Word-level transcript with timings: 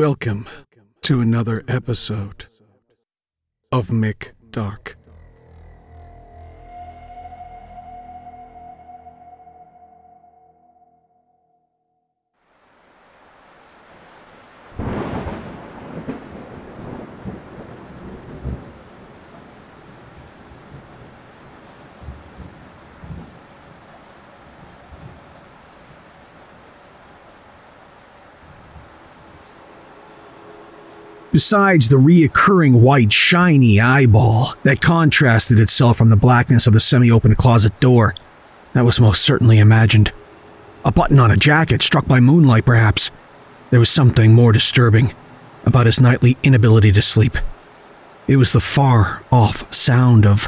Welcome 0.00 0.48
to 1.02 1.20
another 1.20 1.62
episode 1.68 2.46
of 3.70 3.88
Mick 3.88 4.30
Dark. 4.50 4.96
Besides 31.32 31.88
the 31.88 31.96
reoccurring 31.96 32.80
white, 32.80 33.12
shiny 33.12 33.80
eyeball 33.80 34.54
that 34.64 34.80
contrasted 34.80 35.60
itself 35.60 35.96
from 35.96 36.10
the 36.10 36.16
blackness 36.16 36.66
of 36.66 36.72
the 36.72 36.80
semi 36.80 37.10
open 37.10 37.36
closet 37.36 37.78
door, 37.78 38.14
that 38.72 38.84
was 38.84 38.98
most 38.98 39.22
certainly 39.22 39.58
imagined. 39.58 40.12
A 40.84 40.90
button 40.90 41.20
on 41.20 41.30
a 41.30 41.36
jacket 41.36 41.82
struck 41.82 42.06
by 42.06 42.18
moonlight, 42.18 42.64
perhaps. 42.64 43.10
There 43.70 43.78
was 43.78 43.90
something 43.90 44.34
more 44.34 44.50
disturbing 44.50 45.14
about 45.64 45.86
his 45.86 46.00
nightly 46.00 46.36
inability 46.42 46.90
to 46.92 47.02
sleep. 47.02 47.36
It 48.26 48.36
was 48.36 48.52
the 48.52 48.60
far 48.60 49.22
off 49.30 49.72
sound 49.72 50.26
of. 50.26 50.46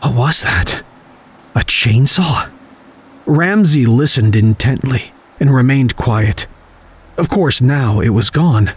What 0.00 0.14
was 0.14 0.42
that? 0.42 0.82
A 1.54 1.60
chainsaw? 1.60 2.50
Ramsay 3.24 3.86
listened 3.86 4.34
intently 4.34 5.12
and 5.38 5.54
remained 5.54 5.96
quiet. 5.96 6.46
Of 7.16 7.28
course, 7.28 7.60
now 7.60 8.00
it 8.00 8.10
was 8.10 8.30
gone. 8.30 8.72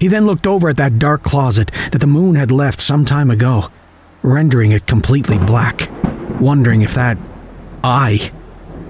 He 0.00 0.08
then 0.08 0.26
looked 0.26 0.46
over 0.46 0.70
at 0.70 0.78
that 0.78 0.98
dark 0.98 1.22
closet 1.22 1.70
that 1.92 1.98
the 1.98 2.06
moon 2.06 2.34
had 2.34 2.50
left 2.50 2.80
some 2.80 3.04
time 3.04 3.30
ago, 3.30 3.70
rendering 4.22 4.72
it 4.72 4.86
completely 4.86 5.38
black, 5.38 5.90
wondering 6.40 6.80
if 6.80 6.94
that 6.94 7.18
eye, 7.84 8.30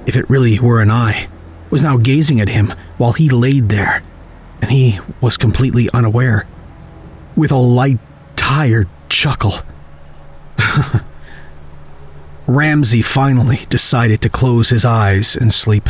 if 0.06 0.16
it 0.16 0.30
really 0.30 0.60
were 0.60 0.80
an 0.80 0.90
eye, 0.90 1.28
was 1.68 1.82
now 1.82 1.96
gazing 1.96 2.40
at 2.40 2.48
him 2.48 2.72
while 2.96 3.12
he 3.12 3.28
laid 3.28 3.68
there, 3.68 4.02
and 4.62 4.70
he 4.70 5.00
was 5.20 5.36
completely 5.36 5.90
unaware. 5.92 6.46
With 7.34 7.50
a 7.50 7.56
light, 7.56 7.98
tired 8.36 8.88
chuckle, 9.08 9.54
Ramsay 12.46 13.02
finally 13.02 13.66
decided 13.68 14.20
to 14.22 14.28
close 14.28 14.68
his 14.68 14.84
eyes 14.84 15.34
and 15.34 15.52
sleep. 15.52 15.88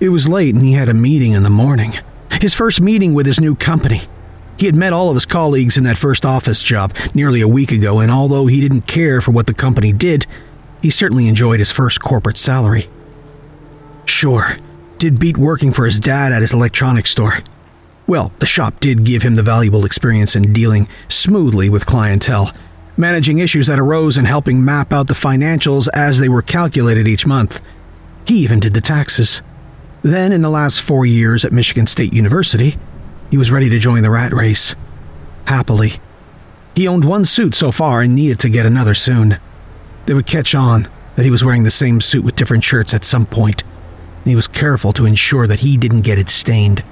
It 0.00 0.08
was 0.08 0.28
late 0.28 0.54
and 0.54 0.64
he 0.64 0.72
had 0.72 0.88
a 0.88 0.94
meeting 0.94 1.32
in 1.32 1.42
the 1.42 1.50
morning. 1.50 1.94
His 2.40 2.54
first 2.54 2.80
meeting 2.80 3.14
with 3.14 3.26
his 3.26 3.40
new 3.40 3.54
company. 3.54 4.02
He 4.58 4.66
had 4.66 4.74
met 4.74 4.92
all 4.92 5.08
of 5.08 5.16
his 5.16 5.26
colleagues 5.26 5.76
in 5.76 5.84
that 5.84 5.96
first 5.96 6.24
office 6.24 6.62
job 6.62 6.94
nearly 7.14 7.40
a 7.40 7.48
week 7.48 7.72
ago, 7.72 8.00
and 8.00 8.10
although 8.10 8.46
he 8.46 8.60
didn't 8.60 8.82
care 8.82 9.20
for 9.20 9.30
what 9.30 9.46
the 9.46 9.54
company 9.54 9.92
did, 9.92 10.26
he 10.82 10.90
certainly 10.90 11.28
enjoyed 11.28 11.60
his 11.60 11.72
first 11.72 12.00
corporate 12.00 12.36
salary. 12.36 12.88
Sure, 14.04 14.56
did 14.98 15.18
beat 15.18 15.38
working 15.38 15.72
for 15.72 15.86
his 15.86 15.98
dad 15.98 16.32
at 16.32 16.42
his 16.42 16.52
electronics 16.52 17.10
store. 17.10 17.38
Well, 18.06 18.32
the 18.38 18.46
shop 18.46 18.80
did 18.80 19.04
give 19.04 19.22
him 19.22 19.36
the 19.36 19.42
valuable 19.42 19.84
experience 19.84 20.34
in 20.36 20.52
dealing 20.52 20.88
smoothly 21.08 21.70
with 21.70 21.86
clientele, 21.86 22.52
managing 22.96 23.38
issues 23.38 23.66
that 23.68 23.78
arose 23.78 24.16
and 24.16 24.26
helping 24.26 24.64
map 24.64 24.92
out 24.92 25.06
the 25.06 25.14
financials 25.14 25.88
as 25.94 26.18
they 26.18 26.28
were 26.28 26.42
calculated 26.42 27.06
each 27.08 27.24
month. 27.26 27.62
He 28.26 28.38
even 28.40 28.60
did 28.60 28.74
the 28.74 28.80
taxes. 28.80 29.42
Then, 30.02 30.32
in 30.32 30.42
the 30.42 30.50
last 30.50 30.80
four 30.80 31.04
years 31.04 31.44
at 31.44 31.52
Michigan 31.52 31.86
State 31.86 32.12
University, 32.12 32.76
he 33.30 33.36
was 33.36 33.50
ready 33.50 33.68
to 33.68 33.78
join 33.78 34.02
the 34.02 34.10
rat 34.10 34.32
race. 34.32 34.74
Happily. 35.46 35.94
He 36.74 36.88
owned 36.88 37.04
one 37.04 37.24
suit 37.24 37.54
so 37.54 37.70
far 37.70 38.00
and 38.00 38.14
needed 38.14 38.40
to 38.40 38.48
get 38.48 38.64
another 38.66 38.94
soon. 38.94 39.38
They 40.06 40.14
would 40.14 40.26
catch 40.26 40.54
on 40.54 40.88
that 41.16 41.24
he 41.24 41.30
was 41.30 41.44
wearing 41.44 41.64
the 41.64 41.70
same 41.70 42.00
suit 42.00 42.24
with 42.24 42.36
different 42.36 42.64
shirts 42.64 42.94
at 42.94 43.04
some 43.04 43.26
point, 43.26 43.62
and 43.62 44.26
he 44.26 44.36
was 44.36 44.48
careful 44.48 44.92
to 44.94 45.06
ensure 45.06 45.46
that 45.46 45.60
he 45.60 45.76
didn't 45.76 46.02
get 46.02 46.18
it 46.18 46.30
stained. 46.30 46.82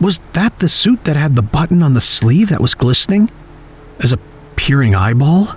Was 0.00 0.18
that 0.32 0.58
the 0.58 0.68
suit 0.68 1.04
that 1.04 1.16
had 1.16 1.36
the 1.36 1.42
button 1.42 1.82
on 1.82 1.94
the 1.94 2.00
sleeve 2.00 2.48
that 2.48 2.60
was 2.60 2.74
glistening? 2.74 3.30
As 4.00 4.12
a 4.12 4.18
peering 4.56 4.94
eyeball? 4.94 5.56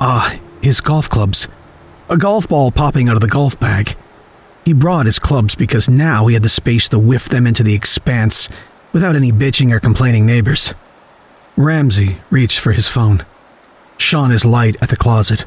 Ah, 0.00 0.36
his 0.62 0.80
golf 0.80 1.08
clubs. 1.08 1.48
A 2.08 2.16
golf 2.16 2.48
ball 2.48 2.70
popping 2.70 3.08
out 3.08 3.16
of 3.16 3.20
the 3.20 3.28
golf 3.28 3.58
bag. 3.60 3.96
He 4.64 4.72
brought 4.72 5.06
his 5.06 5.18
clubs 5.18 5.54
because 5.54 5.88
now 5.88 6.26
he 6.26 6.34
had 6.34 6.42
the 6.42 6.48
space 6.48 6.88
to 6.90 6.98
whiff 6.98 7.28
them 7.28 7.46
into 7.46 7.62
the 7.62 7.74
expanse 7.74 8.48
without 8.92 9.16
any 9.16 9.32
bitching 9.32 9.72
or 9.72 9.80
complaining 9.80 10.26
neighbors. 10.26 10.74
Ramsay 11.56 12.18
reached 12.30 12.58
for 12.58 12.72
his 12.72 12.88
phone, 12.88 13.24
shone 13.98 14.30
his 14.30 14.44
light 14.44 14.76
at 14.82 14.88
the 14.88 14.96
closet 14.96 15.44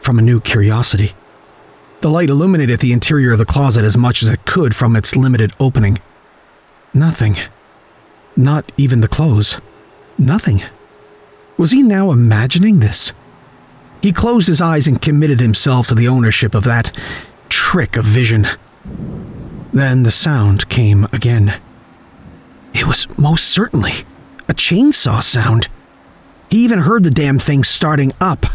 from 0.00 0.18
a 0.18 0.22
new 0.22 0.40
curiosity. 0.40 1.12
The 2.00 2.08
light 2.10 2.30
illuminated 2.30 2.80
the 2.80 2.92
interior 2.92 3.32
of 3.32 3.38
the 3.38 3.44
closet 3.44 3.84
as 3.84 3.96
much 3.96 4.22
as 4.22 4.28
it 4.28 4.44
could 4.44 4.74
from 4.74 4.94
its 4.94 5.16
limited 5.16 5.52
opening. 5.58 5.98
Nothing. 6.94 7.36
Not 8.36 8.70
even 8.76 9.00
the 9.00 9.08
clothes. 9.08 9.60
Nothing. 10.16 10.62
Was 11.56 11.72
he 11.72 11.82
now 11.82 12.12
imagining 12.12 12.78
this? 12.78 13.12
He 14.00 14.12
closed 14.12 14.46
his 14.46 14.60
eyes 14.60 14.86
and 14.86 15.02
committed 15.02 15.40
himself 15.40 15.88
to 15.88 15.94
the 15.94 16.06
ownership 16.06 16.54
of 16.54 16.64
that 16.64 16.96
trick 17.48 17.96
of 17.96 18.04
vision. 18.04 18.46
Then 19.72 20.02
the 20.02 20.10
sound 20.10 20.68
came 20.68 21.04
again. 21.12 21.60
It 22.74 22.86
was 22.86 23.06
most 23.18 23.46
certainly 23.48 23.92
a 24.48 24.54
chainsaw 24.54 25.22
sound. 25.22 25.68
He 26.50 26.64
even 26.64 26.80
heard 26.80 27.04
the 27.04 27.10
damn 27.10 27.38
thing 27.38 27.64
starting 27.64 28.12
up. 28.20 28.46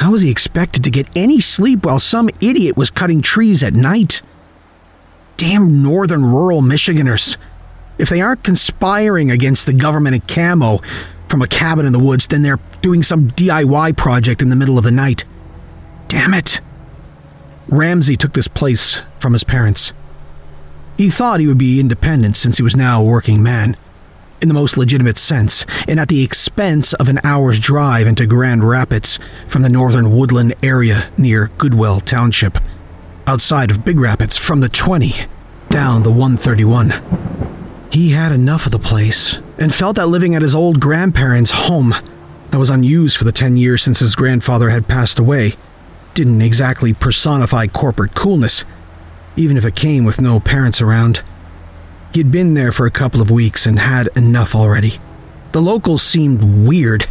How 0.00 0.10
was 0.10 0.22
he 0.22 0.30
expected 0.30 0.82
to 0.84 0.90
get 0.90 1.08
any 1.14 1.40
sleep 1.40 1.84
while 1.84 2.00
some 2.00 2.28
idiot 2.40 2.76
was 2.76 2.90
cutting 2.90 3.22
trees 3.22 3.62
at 3.62 3.74
night? 3.74 4.22
Damn 5.36 5.82
northern 5.82 6.24
rural 6.24 6.62
Michiganers. 6.62 7.36
If 7.96 8.08
they 8.08 8.20
aren't 8.20 8.42
conspiring 8.42 9.30
against 9.30 9.66
the 9.66 9.72
government 9.72 10.16
at 10.16 10.28
camo 10.28 10.80
from 11.28 11.42
a 11.42 11.46
cabin 11.46 11.86
in 11.86 11.92
the 11.92 11.98
woods, 11.98 12.26
then 12.26 12.42
they're 12.42 12.58
doing 12.82 13.02
some 13.02 13.30
DIY 13.30 13.96
project 13.96 14.42
in 14.42 14.50
the 14.50 14.56
middle 14.56 14.78
of 14.78 14.84
the 14.84 14.90
night. 14.90 15.24
Damn 16.08 16.34
it. 16.34 16.60
Ramsay 17.68 18.16
took 18.16 18.34
this 18.34 18.48
place 18.48 19.02
from 19.18 19.32
his 19.32 19.44
parents. 19.44 19.92
He 20.96 21.10
thought 21.10 21.40
he 21.40 21.46
would 21.46 21.58
be 21.58 21.80
independent 21.80 22.36
since 22.36 22.56
he 22.56 22.62
was 22.62 22.76
now 22.76 23.00
a 23.00 23.04
working 23.04 23.42
man, 23.42 23.76
in 24.40 24.48
the 24.48 24.54
most 24.54 24.76
legitimate 24.76 25.18
sense, 25.18 25.64
and 25.88 25.98
at 25.98 26.08
the 26.08 26.22
expense 26.22 26.92
of 26.94 27.08
an 27.08 27.18
hour's 27.24 27.58
drive 27.58 28.06
into 28.06 28.26
Grand 28.26 28.62
Rapids 28.62 29.18
from 29.48 29.62
the 29.62 29.68
northern 29.68 30.14
woodland 30.14 30.54
area 30.62 31.08
near 31.16 31.50
Goodwell 31.58 32.00
Township, 32.00 32.58
outside 33.26 33.70
of 33.70 33.84
Big 33.84 33.98
Rapids 33.98 34.36
from 34.36 34.60
the 34.60 34.68
20 34.68 35.26
down 35.70 36.02
the 36.02 36.10
131. 36.10 36.94
He 37.90 38.10
had 38.10 38.32
enough 38.32 38.66
of 38.66 38.72
the 38.72 38.78
place 38.78 39.38
and 39.58 39.74
felt 39.74 39.96
that 39.96 40.06
living 40.06 40.34
at 40.34 40.42
his 40.42 40.54
old 40.54 40.80
grandparents' 40.80 41.50
home 41.50 41.94
that 42.50 42.58
was 42.58 42.70
unused 42.70 43.16
for 43.16 43.24
the 43.24 43.32
10 43.32 43.56
years 43.56 43.82
since 43.82 44.00
his 44.00 44.14
grandfather 44.14 44.70
had 44.70 44.86
passed 44.86 45.18
away 45.18 45.54
didn't 46.14 46.42
exactly 46.42 46.92
personify 46.92 47.66
corporate 47.66 48.14
coolness, 48.14 48.64
even 49.36 49.56
if 49.56 49.64
it 49.64 49.74
came 49.74 50.04
with 50.04 50.20
no 50.20 50.40
parents 50.40 50.80
around. 50.80 51.22
He'd 52.12 52.30
been 52.30 52.54
there 52.54 52.72
for 52.72 52.86
a 52.86 52.90
couple 52.92 53.20
of 53.20 53.30
weeks 53.30 53.66
and 53.66 53.78
had 53.78 54.08
enough 54.16 54.54
already. 54.54 54.94
The 55.52 55.60
locals 55.60 56.02
seemed 56.02 56.66
weird 56.66 57.04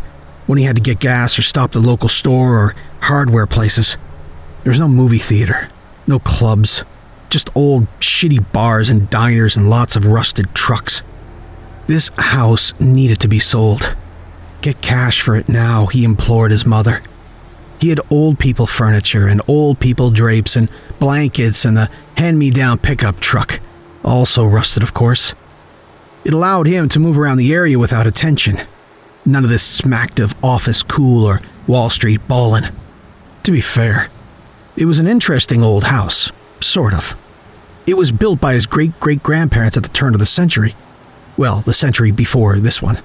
when 0.47 0.57
he 0.57 0.65
had 0.65 0.77
to 0.77 0.81
get 0.81 0.99
gas 0.99 1.37
or 1.37 1.41
stop 1.41 1.71
the 1.71 1.79
local 1.79 2.09
store 2.09 2.57
or 2.57 2.75
hardware 3.01 3.45
places. 3.45 3.97
There 4.63 4.71
was 4.71 4.79
no 4.79 4.87
movie 4.87 5.17
theater, 5.17 5.69
no 6.07 6.19
clubs, 6.19 6.83
just 7.29 7.49
old 7.55 7.87
shitty 7.99 8.51
bars 8.53 8.89
and 8.89 9.09
diners 9.09 9.57
and 9.57 9.69
lots 9.69 9.95
of 9.95 10.05
rusted 10.05 10.53
trucks. 10.53 11.01
This 11.87 12.09
house 12.15 12.79
needed 12.79 13.19
to 13.21 13.27
be 13.27 13.39
sold. 13.39 13.95
Get 14.61 14.81
cash 14.81 15.21
for 15.21 15.35
it 15.35 15.49
now, 15.49 15.87
he 15.87 16.05
implored 16.05 16.51
his 16.51 16.65
mother. 16.65 17.01
He 17.83 17.89
had 17.89 17.99
old 18.09 18.39
people 18.39 18.65
furniture 18.65 19.27
and 19.27 19.41
old 19.45 19.77
people 19.77 20.09
drapes 20.09 20.55
and 20.55 20.69
blankets 21.01 21.65
and 21.65 21.77
a 21.77 21.89
hand 22.15 22.39
me 22.39 22.49
down 22.49 22.77
pickup 22.77 23.19
truck, 23.19 23.59
also 24.05 24.45
rusted, 24.45 24.83
of 24.83 24.93
course. 24.93 25.33
It 26.23 26.31
allowed 26.31 26.65
him 26.65 26.87
to 26.87 26.99
move 27.01 27.19
around 27.19 27.39
the 27.39 27.53
area 27.53 27.77
without 27.77 28.07
attention. 28.07 28.61
None 29.25 29.43
of 29.43 29.49
this 29.49 29.63
smacked 29.63 30.21
of 30.21 30.33
office 30.41 30.81
cool 30.81 31.25
or 31.25 31.41
Wall 31.67 31.89
Street 31.89 32.25
ballin'. 32.25 32.73
To 33.43 33.51
be 33.51 33.59
fair, 33.59 34.07
it 34.77 34.85
was 34.85 34.99
an 34.99 35.07
interesting 35.07 35.61
old 35.61 35.83
house, 35.83 36.31
sort 36.61 36.93
of. 36.93 37.21
It 37.85 37.97
was 37.97 38.13
built 38.13 38.39
by 38.39 38.53
his 38.53 38.65
great 38.65 38.97
great 39.01 39.21
grandparents 39.21 39.75
at 39.75 39.83
the 39.83 39.89
turn 39.89 40.13
of 40.13 40.21
the 40.21 40.25
century. 40.25 40.73
Well, 41.35 41.63
the 41.65 41.73
century 41.73 42.11
before 42.11 42.59
this 42.59 42.81
one. 42.81 43.01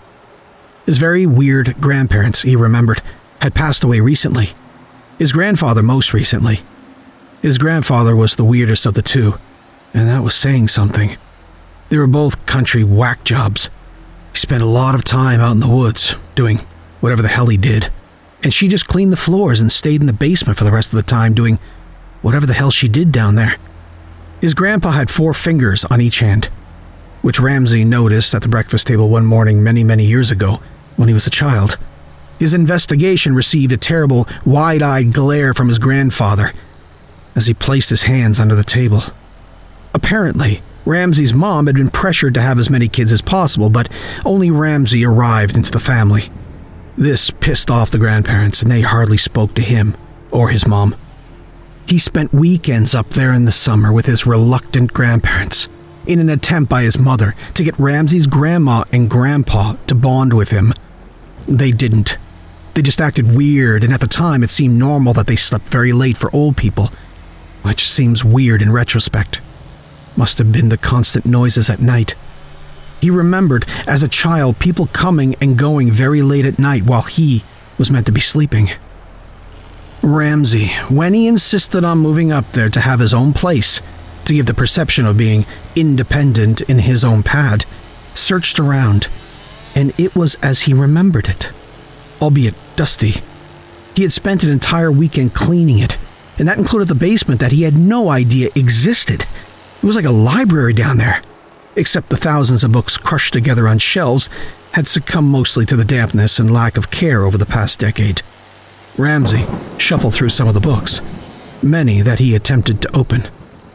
His 0.86 0.98
very 0.98 1.26
weird 1.26 1.80
grandparents, 1.80 2.42
he 2.42 2.54
remembered, 2.54 3.02
had 3.40 3.56
passed 3.56 3.82
away 3.82 3.98
recently, 3.98 4.52
his 5.18 5.32
grandfather, 5.32 5.82
most 5.82 6.14
recently. 6.14 6.60
His 7.42 7.58
grandfather 7.58 8.14
was 8.14 8.36
the 8.36 8.44
weirdest 8.44 8.86
of 8.86 8.94
the 8.94 9.02
two, 9.02 9.34
and 9.92 10.08
that 10.08 10.22
was 10.22 10.34
saying 10.34 10.68
something. 10.68 11.16
They 11.88 11.98
were 11.98 12.06
both 12.06 12.46
country 12.46 12.84
whack 12.84 13.24
jobs. 13.24 13.68
He 14.32 14.38
spent 14.38 14.62
a 14.62 14.66
lot 14.66 14.94
of 14.94 15.04
time 15.04 15.40
out 15.40 15.52
in 15.52 15.60
the 15.60 15.68
woods, 15.68 16.14
doing 16.34 16.58
whatever 17.00 17.22
the 17.22 17.28
hell 17.28 17.46
he 17.46 17.56
did. 17.56 17.90
And 18.42 18.54
she 18.54 18.68
just 18.68 18.86
cleaned 18.86 19.12
the 19.12 19.16
floors 19.16 19.60
and 19.60 19.72
stayed 19.72 20.00
in 20.00 20.06
the 20.06 20.12
basement 20.12 20.58
for 20.58 20.64
the 20.64 20.72
rest 20.72 20.92
of 20.92 20.96
the 20.96 21.02
time, 21.02 21.34
doing 21.34 21.58
whatever 22.22 22.46
the 22.46 22.54
hell 22.54 22.70
she 22.70 22.88
did 22.88 23.10
down 23.10 23.34
there. 23.34 23.56
His 24.40 24.54
grandpa 24.54 24.92
had 24.92 25.10
four 25.10 25.34
fingers 25.34 25.84
on 25.86 26.00
each 26.00 26.20
hand, 26.20 26.46
which 27.22 27.40
Ramsay 27.40 27.84
noticed 27.84 28.34
at 28.34 28.42
the 28.42 28.48
breakfast 28.48 28.86
table 28.86 29.08
one 29.08 29.26
morning 29.26 29.64
many, 29.64 29.82
many 29.82 30.04
years 30.04 30.30
ago 30.30 30.60
when 30.96 31.08
he 31.08 31.14
was 31.14 31.26
a 31.26 31.30
child. 31.30 31.76
His 32.38 32.54
investigation 32.54 33.34
received 33.34 33.72
a 33.72 33.76
terrible, 33.76 34.28
wide 34.44 34.82
eyed 34.82 35.12
glare 35.12 35.54
from 35.54 35.68
his 35.68 35.78
grandfather 35.78 36.52
as 37.34 37.46
he 37.46 37.54
placed 37.54 37.90
his 37.90 38.02
hands 38.04 38.38
under 38.40 38.54
the 38.54 38.64
table. 38.64 39.02
Apparently, 39.94 40.62
Ramsay's 40.84 41.34
mom 41.34 41.66
had 41.66 41.76
been 41.76 41.90
pressured 41.90 42.34
to 42.34 42.40
have 42.40 42.58
as 42.58 42.70
many 42.70 42.88
kids 42.88 43.12
as 43.12 43.22
possible, 43.22 43.70
but 43.70 43.88
only 44.24 44.50
Ramsay 44.50 45.04
arrived 45.04 45.56
into 45.56 45.70
the 45.70 45.80
family. 45.80 46.30
This 46.96 47.30
pissed 47.30 47.70
off 47.70 47.90
the 47.90 47.98
grandparents, 47.98 48.62
and 48.62 48.70
they 48.70 48.80
hardly 48.80 49.18
spoke 49.18 49.54
to 49.54 49.62
him 49.62 49.96
or 50.30 50.48
his 50.48 50.66
mom. 50.66 50.94
He 51.86 51.98
spent 51.98 52.32
weekends 52.32 52.94
up 52.94 53.10
there 53.10 53.32
in 53.32 53.44
the 53.44 53.52
summer 53.52 53.92
with 53.92 54.06
his 54.06 54.26
reluctant 54.26 54.92
grandparents 54.92 55.68
in 56.06 56.20
an 56.20 56.30
attempt 56.30 56.70
by 56.70 56.82
his 56.82 56.98
mother 56.98 57.34
to 57.54 57.64
get 57.64 57.78
Ramsay's 57.78 58.26
grandma 58.26 58.84
and 58.92 59.10
grandpa 59.10 59.74
to 59.86 59.94
bond 59.94 60.32
with 60.34 60.50
him. 60.50 60.72
They 61.46 61.70
didn't. 61.70 62.16
They 62.78 62.82
just 62.82 63.00
acted 63.00 63.34
weird, 63.34 63.82
and 63.82 63.92
at 63.92 63.98
the 63.98 64.06
time 64.06 64.44
it 64.44 64.50
seemed 64.50 64.78
normal 64.78 65.12
that 65.14 65.26
they 65.26 65.34
slept 65.34 65.64
very 65.64 65.92
late 65.92 66.16
for 66.16 66.32
old 66.32 66.56
people, 66.56 66.92
which 67.62 67.90
seems 67.90 68.24
weird 68.24 68.62
in 68.62 68.70
retrospect. 68.70 69.40
Must 70.16 70.38
have 70.38 70.52
been 70.52 70.68
the 70.68 70.78
constant 70.78 71.26
noises 71.26 71.68
at 71.68 71.80
night. 71.80 72.14
He 73.00 73.10
remembered, 73.10 73.66
as 73.88 74.04
a 74.04 74.08
child, 74.08 74.60
people 74.60 74.86
coming 74.86 75.34
and 75.40 75.58
going 75.58 75.90
very 75.90 76.22
late 76.22 76.44
at 76.44 76.60
night 76.60 76.84
while 76.84 77.02
he 77.02 77.42
was 77.78 77.90
meant 77.90 78.06
to 78.06 78.12
be 78.12 78.20
sleeping. 78.20 78.70
Ramsay, 80.00 80.68
when 80.88 81.14
he 81.14 81.26
insisted 81.26 81.82
on 81.82 81.98
moving 81.98 82.30
up 82.30 82.52
there 82.52 82.70
to 82.70 82.80
have 82.80 83.00
his 83.00 83.12
own 83.12 83.32
place, 83.32 83.80
to 84.24 84.34
give 84.34 84.46
the 84.46 84.54
perception 84.54 85.04
of 85.04 85.18
being 85.18 85.46
independent 85.74 86.60
in 86.60 86.78
his 86.78 87.02
own 87.02 87.24
pad, 87.24 87.64
searched 88.14 88.60
around, 88.60 89.08
and 89.74 89.98
it 89.98 90.14
was 90.14 90.36
as 90.36 90.60
he 90.60 90.72
remembered 90.72 91.26
it, 91.28 91.50
albeit 92.20 92.54
dusty. 92.76 93.20
He 93.94 94.02
had 94.02 94.12
spent 94.12 94.42
an 94.42 94.50
entire 94.50 94.92
weekend 94.92 95.34
cleaning 95.34 95.78
it, 95.78 95.96
and 96.38 96.46
that 96.46 96.58
included 96.58 96.88
the 96.88 96.94
basement 96.94 97.40
that 97.40 97.52
he 97.52 97.62
had 97.62 97.76
no 97.76 98.10
idea 98.10 98.48
existed. 98.54 99.22
It 99.22 99.86
was 99.86 99.96
like 99.96 100.04
a 100.04 100.10
library 100.10 100.72
down 100.72 100.98
there, 100.98 101.22
except 101.76 102.08
the 102.08 102.16
thousands 102.16 102.62
of 102.62 102.72
books 102.72 102.96
crushed 102.96 103.32
together 103.32 103.66
on 103.66 103.78
shelves 103.78 104.28
had 104.72 104.86
succumbed 104.86 105.28
mostly 105.28 105.64
to 105.66 105.76
the 105.76 105.84
dampness 105.84 106.38
and 106.38 106.50
lack 106.50 106.76
of 106.76 106.90
care 106.90 107.24
over 107.24 107.38
the 107.38 107.46
past 107.46 107.78
decade. 107.78 108.22
Ramsay 108.96 109.46
shuffled 109.78 110.14
through 110.14 110.30
some 110.30 110.48
of 110.48 110.54
the 110.54 110.60
books, 110.60 111.00
many 111.62 112.00
that 112.00 112.18
he 112.18 112.34
attempted 112.34 112.82
to 112.82 112.96
open. 112.96 113.28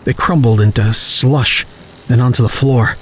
They 0.03 0.13
crumbled 0.13 0.61
into 0.61 0.93
slush 0.93 1.65
and 2.09 2.21
onto 2.21 2.43
the 2.43 2.49
floor. 2.49 2.95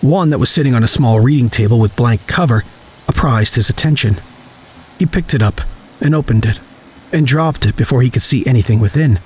One 0.00 0.30
that 0.30 0.38
was 0.38 0.50
sitting 0.50 0.74
on 0.74 0.84
a 0.84 0.88
small 0.88 1.20
reading 1.20 1.48
table 1.48 1.78
with 1.78 1.96
blank 1.96 2.26
cover 2.26 2.64
apprised 3.08 3.54
his 3.54 3.70
attention. 3.70 4.16
He 4.98 5.06
picked 5.06 5.34
it 5.34 5.42
up 5.42 5.60
and 6.00 6.14
opened 6.14 6.44
it 6.44 6.60
and 7.12 7.26
dropped 7.26 7.64
it 7.64 7.76
before 7.76 8.02
he 8.02 8.10
could 8.10 8.22
see 8.22 8.46
anything 8.46 8.80
within 8.80 9.18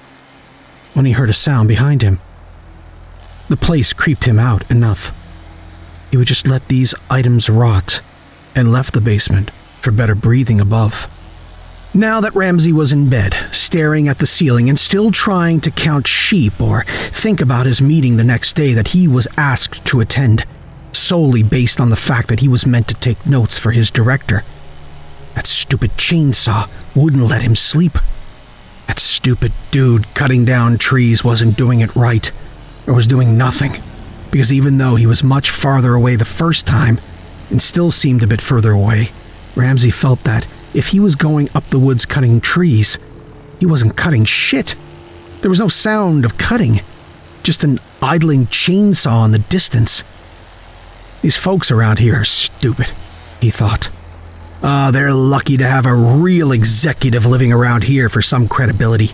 when 0.94 1.04
he 1.04 1.12
heard 1.12 1.30
a 1.30 1.34
sound 1.34 1.68
behind 1.68 2.02
him. 2.02 2.20
The 3.48 3.56
place 3.56 3.92
creeped 3.92 4.24
him 4.24 4.38
out 4.38 4.70
enough. 4.70 5.14
He 6.10 6.16
would 6.16 6.26
just 6.26 6.46
let 6.46 6.68
these 6.68 6.94
items 7.10 7.48
rot 7.48 8.00
and 8.54 8.72
left 8.72 8.94
the 8.94 9.00
basement 9.00 9.50
for 9.80 9.90
better 9.90 10.14
breathing 10.14 10.60
above. 10.60 11.14
Now 11.94 12.20
that 12.20 12.34
Ramsay 12.34 12.72
was 12.72 12.92
in 12.92 13.08
bed, 13.08 13.34
staring 13.50 14.08
at 14.08 14.18
the 14.18 14.26
ceiling 14.26 14.68
and 14.68 14.78
still 14.78 15.10
trying 15.10 15.60
to 15.60 15.70
count 15.70 16.06
sheep 16.06 16.60
or 16.60 16.84
think 16.84 17.40
about 17.40 17.66
his 17.66 17.80
meeting 17.80 18.16
the 18.16 18.24
next 18.24 18.54
day 18.54 18.74
that 18.74 18.88
he 18.88 19.08
was 19.08 19.26
asked 19.36 19.84
to 19.86 20.00
attend, 20.00 20.44
solely 20.92 21.42
based 21.42 21.80
on 21.80 21.88
the 21.88 21.96
fact 21.96 22.28
that 22.28 22.40
he 22.40 22.48
was 22.48 22.66
meant 22.66 22.88
to 22.88 22.94
take 22.94 23.26
notes 23.26 23.58
for 23.58 23.70
his 23.70 23.90
director, 23.90 24.44
that 25.34 25.46
stupid 25.46 25.90
chainsaw 25.92 26.68
wouldn't 26.96 27.22
let 27.22 27.42
him 27.42 27.54
sleep. 27.54 27.92
That 28.86 28.98
stupid 28.98 29.52
dude 29.70 30.12
cutting 30.14 30.44
down 30.44 30.78
trees 30.78 31.22
wasn't 31.22 31.56
doing 31.56 31.80
it 31.80 31.94
right 31.94 32.30
or 32.86 32.94
was 32.94 33.06
doing 33.06 33.36
nothing, 33.36 33.72
because 34.30 34.52
even 34.52 34.78
though 34.78 34.96
he 34.96 35.06
was 35.06 35.22
much 35.22 35.50
farther 35.50 35.94
away 35.94 36.16
the 36.16 36.24
first 36.24 36.66
time 36.66 36.98
and 37.50 37.62
still 37.62 37.90
seemed 37.90 38.22
a 38.22 38.26
bit 38.26 38.40
further 38.40 38.72
away, 38.72 39.10
Ramsay 39.54 39.90
felt 39.90 40.24
that 40.24 40.46
if 40.74 40.88
he 40.88 41.00
was 41.00 41.14
going 41.14 41.48
up 41.54 41.64
the 41.64 41.78
woods 41.78 42.06
cutting 42.06 42.40
trees, 42.40 42.98
he 43.58 43.66
wasn't 43.66 43.96
cutting 43.96 44.24
shit. 44.24 44.74
There 45.40 45.50
was 45.50 45.60
no 45.60 45.68
sound 45.68 46.24
of 46.24 46.38
cutting, 46.38 46.80
just 47.42 47.64
an 47.64 47.78
idling 48.02 48.46
chainsaw 48.46 49.24
in 49.24 49.32
the 49.32 49.38
distance. 49.38 50.02
These 51.20 51.36
folks 51.36 51.70
around 51.70 51.98
here 51.98 52.16
are 52.20 52.24
stupid, 52.24 52.90
he 53.40 53.50
thought. 53.50 53.90
Ah, 54.60 54.88
uh, 54.88 54.90
they're 54.90 55.12
lucky 55.12 55.56
to 55.56 55.66
have 55.66 55.86
a 55.86 55.94
real 55.94 56.50
executive 56.50 57.24
living 57.24 57.52
around 57.52 57.84
here 57.84 58.08
for 58.08 58.20
some 58.20 58.48
credibility. 58.48 59.10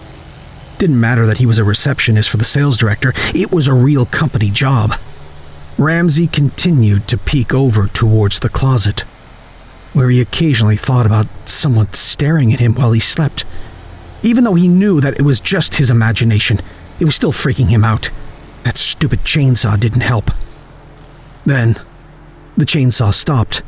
Didn't 0.78 0.98
matter 0.98 1.26
that 1.26 1.36
he 1.38 1.46
was 1.46 1.58
a 1.58 1.64
receptionist 1.64 2.30
for 2.30 2.38
the 2.38 2.44
sales 2.44 2.78
director, 2.78 3.12
it 3.34 3.52
was 3.52 3.68
a 3.68 3.74
real 3.74 4.06
company 4.06 4.50
job. 4.50 4.94
Ramsay 5.76 6.28
continued 6.28 7.06
to 7.08 7.18
peek 7.18 7.52
over 7.52 7.88
towards 7.88 8.40
the 8.40 8.48
closet, 8.48 9.00
where 9.92 10.08
he 10.08 10.20
occasionally 10.20 10.76
thought 10.76 11.04
about 11.04 11.26
someone 11.46 11.92
staring 11.92 12.52
at 12.52 12.60
him 12.60 12.74
while 12.74 12.92
he 12.92 13.00
slept. 13.00 13.44
Even 14.22 14.44
though 14.44 14.54
he 14.54 14.68
knew 14.68 15.00
that 15.00 15.18
it 15.18 15.22
was 15.22 15.40
just 15.40 15.76
his 15.76 15.90
imagination, 15.90 16.60
it 16.98 17.04
was 17.04 17.14
still 17.14 17.32
freaking 17.32 17.68
him 17.68 17.84
out. 17.84 18.10
That 18.62 18.78
stupid 18.78 19.20
chainsaw 19.20 19.78
didn't 19.78 20.00
help. 20.00 20.30
Then, 21.44 21.78
the 22.56 22.64
chainsaw 22.64 23.12
stopped. 23.12 23.62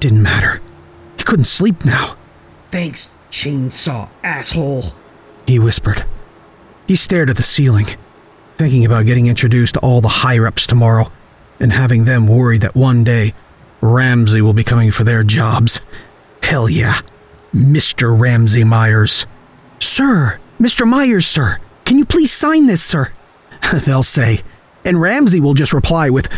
Didn't 0.00 0.22
matter. 0.22 0.60
He 1.16 1.24
couldn't 1.24 1.44
sleep 1.44 1.84
now. 1.84 2.16
Thanks, 2.70 3.10
chainsaw 3.30 4.08
asshole 4.22 4.92
he 5.50 5.58
whispered. 5.58 6.04
He 6.86 6.96
stared 6.96 7.28
at 7.28 7.36
the 7.36 7.42
ceiling, 7.42 7.86
thinking 8.56 8.84
about 8.84 9.06
getting 9.06 9.26
introduced 9.26 9.74
to 9.74 9.80
all 9.80 10.00
the 10.00 10.08
higher 10.08 10.46
ups 10.46 10.66
tomorrow 10.66 11.10
and 11.58 11.72
having 11.72 12.04
them 12.04 12.26
worried 12.26 12.62
that 12.62 12.76
one 12.76 13.04
day 13.04 13.34
Ramsay 13.80 14.40
will 14.40 14.52
be 14.52 14.64
coming 14.64 14.90
for 14.90 15.04
their 15.04 15.22
jobs. 15.22 15.80
Hell 16.42 16.70
yeah, 16.70 17.00
Mr. 17.54 18.18
Ramsay 18.18 18.64
Myers. 18.64 19.26
Sir, 19.80 20.38
Mr. 20.60 20.86
Myers, 20.86 21.26
sir, 21.26 21.58
can 21.84 21.98
you 21.98 22.04
please 22.04 22.32
sign 22.32 22.66
this, 22.66 22.82
sir? 22.82 23.12
They'll 23.84 24.02
say. 24.02 24.42
And 24.84 25.00
Ramsay 25.00 25.40
will 25.40 25.54
just 25.54 25.72
reply 25.72 26.10
with, 26.10 26.28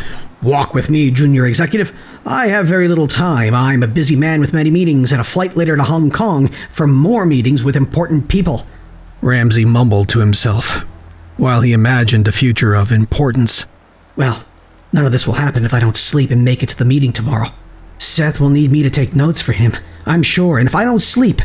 Walk 0.42 0.74
with 0.74 0.90
me, 0.90 1.12
junior 1.12 1.46
executive. 1.46 1.92
I 2.26 2.48
have 2.48 2.66
very 2.66 2.88
little 2.88 3.06
time. 3.06 3.54
I'm 3.54 3.82
a 3.82 3.88
busy 3.88 4.16
man 4.16 4.40
with 4.40 4.52
many 4.52 4.70
meetings 4.70 5.12
and 5.12 5.20
a 5.20 5.24
flight 5.24 5.56
later 5.56 5.76
to 5.76 5.84
Hong 5.84 6.10
Kong 6.10 6.48
for 6.70 6.88
more 6.88 7.24
meetings 7.24 7.62
with 7.62 7.76
important 7.76 8.28
people. 8.28 8.66
Ramsay 9.20 9.64
mumbled 9.64 10.08
to 10.08 10.18
himself, 10.18 10.84
while 11.36 11.60
he 11.60 11.72
imagined 11.72 12.26
a 12.26 12.32
future 12.32 12.74
of 12.74 12.90
importance. 12.90 13.66
Well, 14.16 14.44
none 14.92 15.06
of 15.06 15.12
this 15.12 15.28
will 15.28 15.34
happen 15.34 15.64
if 15.64 15.72
I 15.72 15.78
don't 15.78 15.96
sleep 15.96 16.30
and 16.32 16.44
make 16.44 16.62
it 16.64 16.70
to 16.70 16.76
the 16.76 16.84
meeting 16.84 17.12
tomorrow. 17.12 17.50
Seth 17.98 18.40
will 18.40 18.50
need 18.50 18.72
me 18.72 18.82
to 18.82 18.90
take 18.90 19.14
notes 19.14 19.40
for 19.40 19.52
him, 19.52 19.76
I'm 20.06 20.24
sure, 20.24 20.58
and 20.58 20.68
if 20.68 20.74
I 20.74 20.84
don't 20.84 20.98
sleep, 20.98 21.40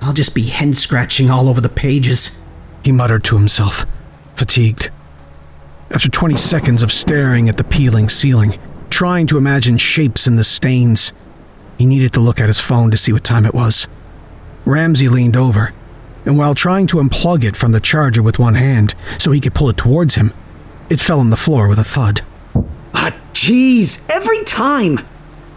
I'll 0.00 0.12
just 0.12 0.34
be 0.34 0.48
hen 0.48 0.74
scratching 0.74 1.30
all 1.30 1.48
over 1.48 1.60
the 1.60 1.68
pages. 1.68 2.36
He 2.82 2.90
muttered 2.90 3.22
to 3.24 3.38
himself, 3.38 3.86
fatigued. 4.34 4.90
After 5.90 6.08
20 6.08 6.36
seconds 6.36 6.82
of 6.82 6.92
staring 6.92 7.48
at 7.48 7.56
the 7.56 7.64
peeling 7.64 8.08
ceiling, 8.08 8.58
trying 8.90 9.26
to 9.28 9.38
imagine 9.38 9.78
shapes 9.78 10.26
in 10.26 10.36
the 10.36 10.44
stains, 10.44 11.12
he 11.78 11.86
needed 11.86 12.12
to 12.14 12.20
look 12.20 12.40
at 12.40 12.48
his 12.48 12.60
phone 12.60 12.90
to 12.90 12.96
see 12.96 13.12
what 13.12 13.24
time 13.24 13.46
it 13.46 13.54
was. 13.54 13.86
Ramsay 14.64 15.08
leaned 15.08 15.36
over 15.36 15.72
and 16.26 16.36
while 16.36 16.56
trying 16.56 16.88
to 16.88 16.98
unplug 16.98 17.44
it 17.44 17.56
from 17.56 17.72
the 17.72 17.80
charger 17.80 18.20
with 18.20 18.38
one 18.38 18.56
hand 18.56 18.94
so 19.18 19.30
he 19.30 19.40
could 19.40 19.54
pull 19.54 19.70
it 19.70 19.76
towards 19.76 20.16
him, 20.16 20.34
it 20.90 21.00
fell 21.00 21.20
on 21.20 21.30
the 21.30 21.36
floor 21.36 21.68
with 21.68 21.78
a 21.78 21.84
thud. 21.84 22.22
Ah, 22.92 23.16
jeez, 23.32 24.02
every 24.10 24.42
time! 24.44 25.00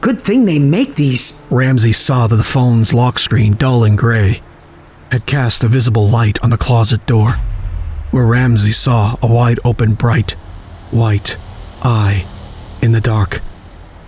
Good 0.01 0.21
thing 0.21 0.45
they 0.45 0.59
make 0.59 0.95
these. 0.95 1.37
Ramsay 1.49 1.93
saw 1.93 2.27
that 2.27 2.35
the 2.35 2.43
phone's 2.43 2.93
lock 2.93 3.19
screen, 3.19 3.53
dull 3.53 3.83
and 3.83 3.97
gray, 3.97 4.41
had 5.11 5.25
cast 5.25 5.63
a 5.63 5.67
visible 5.67 6.07
light 6.07 6.41
on 6.43 6.51
the 6.51 6.57
closet 6.57 7.05
door, 7.05 7.35
where 8.11 8.25
Ramsay 8.25 8.71
saw 8.71 9.17
a 9.21 9.27
wide 9.27 9.59
open, 9.63 9.93
bright, 9.93 10.31
white 10.91 11.37
eye 11.83 12.25
in 12.81 12.91
the 12.91 13.01
dark, 13.01 13.41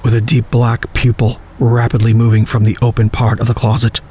with 0.04 0.14
a 0.14 0.22
deep 0.22 0.50
black 0.50 0.94
pupil 0.94 1.40
rapidly 1.60 2.14
moving 2.14 2.46
from 2.46 2.64
the 2.64 2.78
open 2.82 3.10
part 3.10 3.40
of 3.40 3.48
the 3.48 3.54
closet. 3.54 4.02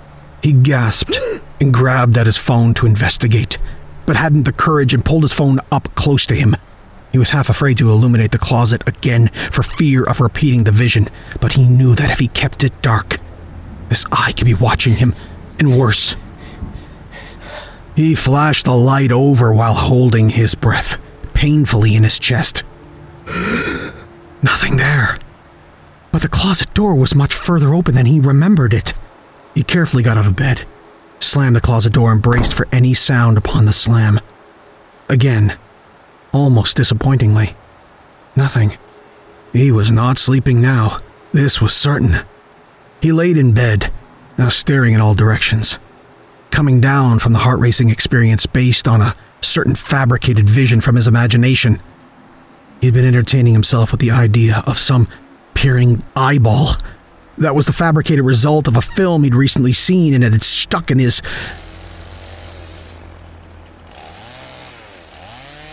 He 0.43 0.53
gasped 0.53 1.19
and 1.61 1.75
grabbed 1.75 2.17
at 2.17 2.27
his 2.27 2.37
phone 2.37 2.75
to 2.75 2.87
investigate, 2.87 3.59
but 4.07 4.17
hadn't 4.17 4.45
the 4.45 4.53
courage 4.53 4.95
and 4.95 5.05
pulled 5.05 5.23
his 5.25 5.33
phone 5.33 5.59
up 5.71 5.95
close 5.95 6.25
to 6.27 6.35
him. 6.35 6.57
He 7.13 7.19
was 7.19 7.31
half 7.31 7.49
afraid 7.49 7.77
to 7.79 7.91
illuminate 7.91 8.31
the 8.31 8.39
closet 8.39 8.83
again 8.87 9.29
for 9.51 9.65
fear 9.65 10.05
of 10.05 10.21
repeating 10.21 10.65
the 10.65 10.73
vision, 10.73 11.09
but 11.41 11.55
he 11.55 11.69
knew 11.69 11.95
that 11.97 12.11
if 12.11 12.21
he 12.21 12.29
kept 12.29 12.63
it 12.63 12.81
dark, 12.83 13.19
this 13.89 14.05
eye 14.13 14.33
could 14.33 14.47
be 14.47 14.55
watching 14.55 14.95
him, 14.95 15.15
and 15.59 15.77
worse. 15.77 16.15
He 17.97 18.15
flashed 18.15 18.65
the 18.65 18.77
light 18.77 19.13
over 19.13 19.53
while 19.53 19.75
holding 19.75 20.31
his 20.31 20.55
breath 20.55 21.01
painfully 21.35 21.97
in 21.97 22.03
his 22.03 22.19
chest. 22.19 22.63
Nothing 24.43 24.77
there. 24.77 25.17
But 26.13 26.23
the 26.23 26.29
closet 26.29 26.73
door 26.75 26.95
was 26.95 27.15
much 27.15 27.35
further 27.35 27.75
open 27.75 27.95
than 27.95 28.07
he 28.07 28.21
remembered 28.21 28.75
it. 28.75 28.93
He 29.55 29.63
carefully 29.63 30.03
got 30.03 30.19
out 30.19 30.27
of 30.27 30.37
bed, 30.37 30.67
slammed 31.19 31.57
the 31.57 31.61
closet 31.61 31.93
door, 31.93 32.13
and 32.13 32.21
braced 32.23 32.55
for 32.55 32.69
any 32.73 32.95
sound 32.95 33.39
upon 33.39 33.65
the 33.65 33.73
slam. 33.73 34.21
Again, 35.09 35.57
almost 36.33 36.77
disappointingly, 36.77 37.55
nothing. 38.37 38.77
He 39.53 39.73
was 39.73 39.91
not 39.91 40.19
sleeping 40.19 40.61
now. 40.61 40.99
This 41.33 41.61
was 41.61 41.75
certain. 41.75 42.21
He 43.01 43.13
laid 43.13 43.37
in 43.37 43.53
bed, 43.53 43.91
now 44.37 44.49
staring 44.51 44.95
in 44.95 45.01
all 45.01 45.15
directions, 45.15 45.79
coming 46.51 46.81
down 46.81 47.19
from 47.19 47.33
the 47.33 47.39
heart 47.39 47.61
racing 47.61 47.91
experience 47.91 48.47
based 48.47 48.87
on 48.87 49.01
a 49.01 49.15
certain 49.41 49.75
fabricated 49.75 50.49
vision 50.49 50.81
from 50.81 50.97
his 50.97 51.07
imagination. 51.07 51.81
He'd 52.81 52.95
been 52.95 53.05
entertaining 53.05 53.53
himself 53.53 53.91
with 53.91 54.01
the 54.01 54.11
idea 54.11 54.63
of 54.67 54.79
some 54.79 55.09
peering 55.55 56.03
eyeball. 56.17 56.71
That 57.39 57.55
was 57.55 57.67
the 57.67 57.73
fabricated 57.73 58.25
result 58.25 58.69
of 58.69 58.77
a 58.77 58.83
film 58.83 59.25
he'd 59.25 59.35
recently 59.35 59.73
seen 59.73 60.15
and 60.15 60.25
it 60.25 60.33
had 60.33 60.43
stuck 60.43 60.91
in 60.91 60.99
his. 60.99 61.23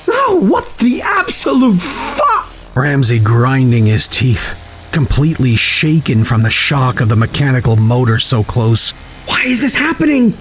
Oh, 0.07 0.39
what 0.49 0.77
the 0.77 1.01
absolute 1.01 1.79
fuck? 1.79 2.75
Ramsay 2.75 3.19
grinding 3.19 3.85
his 3.85 4.07
teeth, 4.07 4.89
completely 4.93 5.55
shaken 5.55 6.23
from 6.23 6.43
the 6.43 6.51
shock 6.51 7.01
of 7.01 7.09
the 7.09 7.15
mechanical 7.15 7.75
motor 7.75 8.19
so 8.19 8.43
close. 8.43 8.91
Why 9.27 9.43
is 9.43 9.61
this 9.61 9.75
happening? 9.75 10.33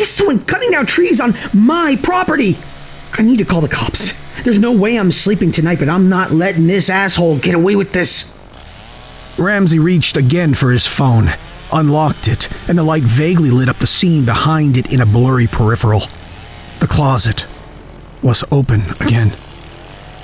Why 0.00 0.04
is 0.04 0.10
someone 0.14 0.42
cutting 0.44 0.70
down 0.70 0.86
trees 0.86 1.20
on 1.20 1.34
my 1.52 1.94
property? 2.02 2.56
I 3.18 3.20
need 3.20 3.38
to 3.40 3.44
call 3.44 3.60
the 3.60 3.68
cops. 3.68 4.42
There's 4.44 4.58
no 4.58 4.72
way 4.72 4.98
I'm 4.98 5.12
sleeping 5.12 5.52
tonight, 5.52 5.78
but 5.78 5.90
I'm 5.90 6.08
not 6.08 6.30
letting 6.30 6.66
this 6.66 6.88
asshole 6.88 7.38
get 7.40 7.54
away 7.54 7.76
with 7.76 7.92
this. 7.92 8.24
Ramsay 9.38 9.78
reached 9.78 10.16
again 10.16 10.54
for 10.54 10.70
his 10.70 10.86
phone, 10.86 11.28
unlocked 11.70 12.28
it, 12.28 12.48
and 12.66 12.78
the 12.78 12.82
light 12.82 13.02
vaguely 13.02 13.50
lit 13.50 13.68
up 13.68 13.76
the 13.76 13.86
scene 13.86 14.24
behind 14.24 14.78
it 14.78 14.90
in 14.90 15.02
a 15.02 15.06
blurry 15.06 15.46
peripheral. 15.46 16.04
The 16.78 16.88
closet 16.88 17.44
was 18.22 18.42
open 18.50 18.84
again. 19.00 19.32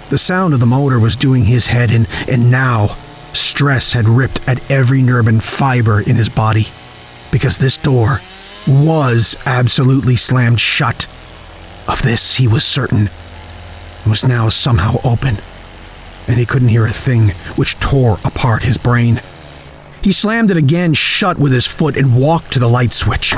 The 0.08 0.16
sound 0.16 0.54
of 0.54 0.60
the 0.60 0.64
motor 0.64 0.98
was 0.98 1.16
doing 1.16 1.44
his 1.44 1.66
head 1.66 1.90
in, 1.90 2.06
and 2.26 2.50
now 2.50 2.86
stress 3.34 3.92
had 3.92 4.08
ripped 4.08 4.40
at 4.48 4.70
every 4.70 5.02
nerve 5.02 5.28
and 5.28 5.44
fiber 5.44 6.00
in 6.00 6.16
his 6.16 6.30
body. 6.30 6.64
Because 7.30 7.58
this 7.58 7.76
door 7.76 8.20
was 8.66 9.36
absolutely 9.46 10.16
slammed 10.16 10.60
shut. 10.60 11.06
Of 11.88 12.02
this 12.02 12.36
he 12.36 12.48
was 12.48 12.64
certain. 12.64 13.06
It 13.06 14.06
was 14.08 14.24
now 14.24 14.48
somehow 14.48 14.96
open, 15.04 15.36
and 16.28 16.38
he 16.38 16.46
couldn't 16.46 16.68
hear 16.68 16.86
a 16.86 16.92
thing 16.92 17.30
which 17.56 17.78
tore 17.80 18.18
apart 18.24 18.62
his 18.62 18.76
brain. 18.76 19.20
He 20.02 20.12
slammed 20.12 20.50
it 20.50 20.56
again 20.56 20.94
shut 20.94 21.38
with 21.38 21.52
his 21.52 21.66
foot 21.66 21.96
and 21.96 22.16
walked 22.16 22.52
to 22.52 22.58
the 22.58 22.68
light 22.68 22.92
switch. 22.92 23.34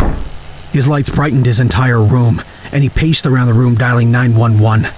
His 0.73 0.87
lights 0.87 1.11
brightened 1.11 1.47
his 1.47 1.61
entire 1.61 2.03
room, 2.03 2.43
and 2.73 2.83
he 2.83 2.91
paced 2.91 3.25
around 3.25 3.47
the 3.47 3.55
room 3.55 3.75
dialing 3.75 4.11
911. 4.11 4.91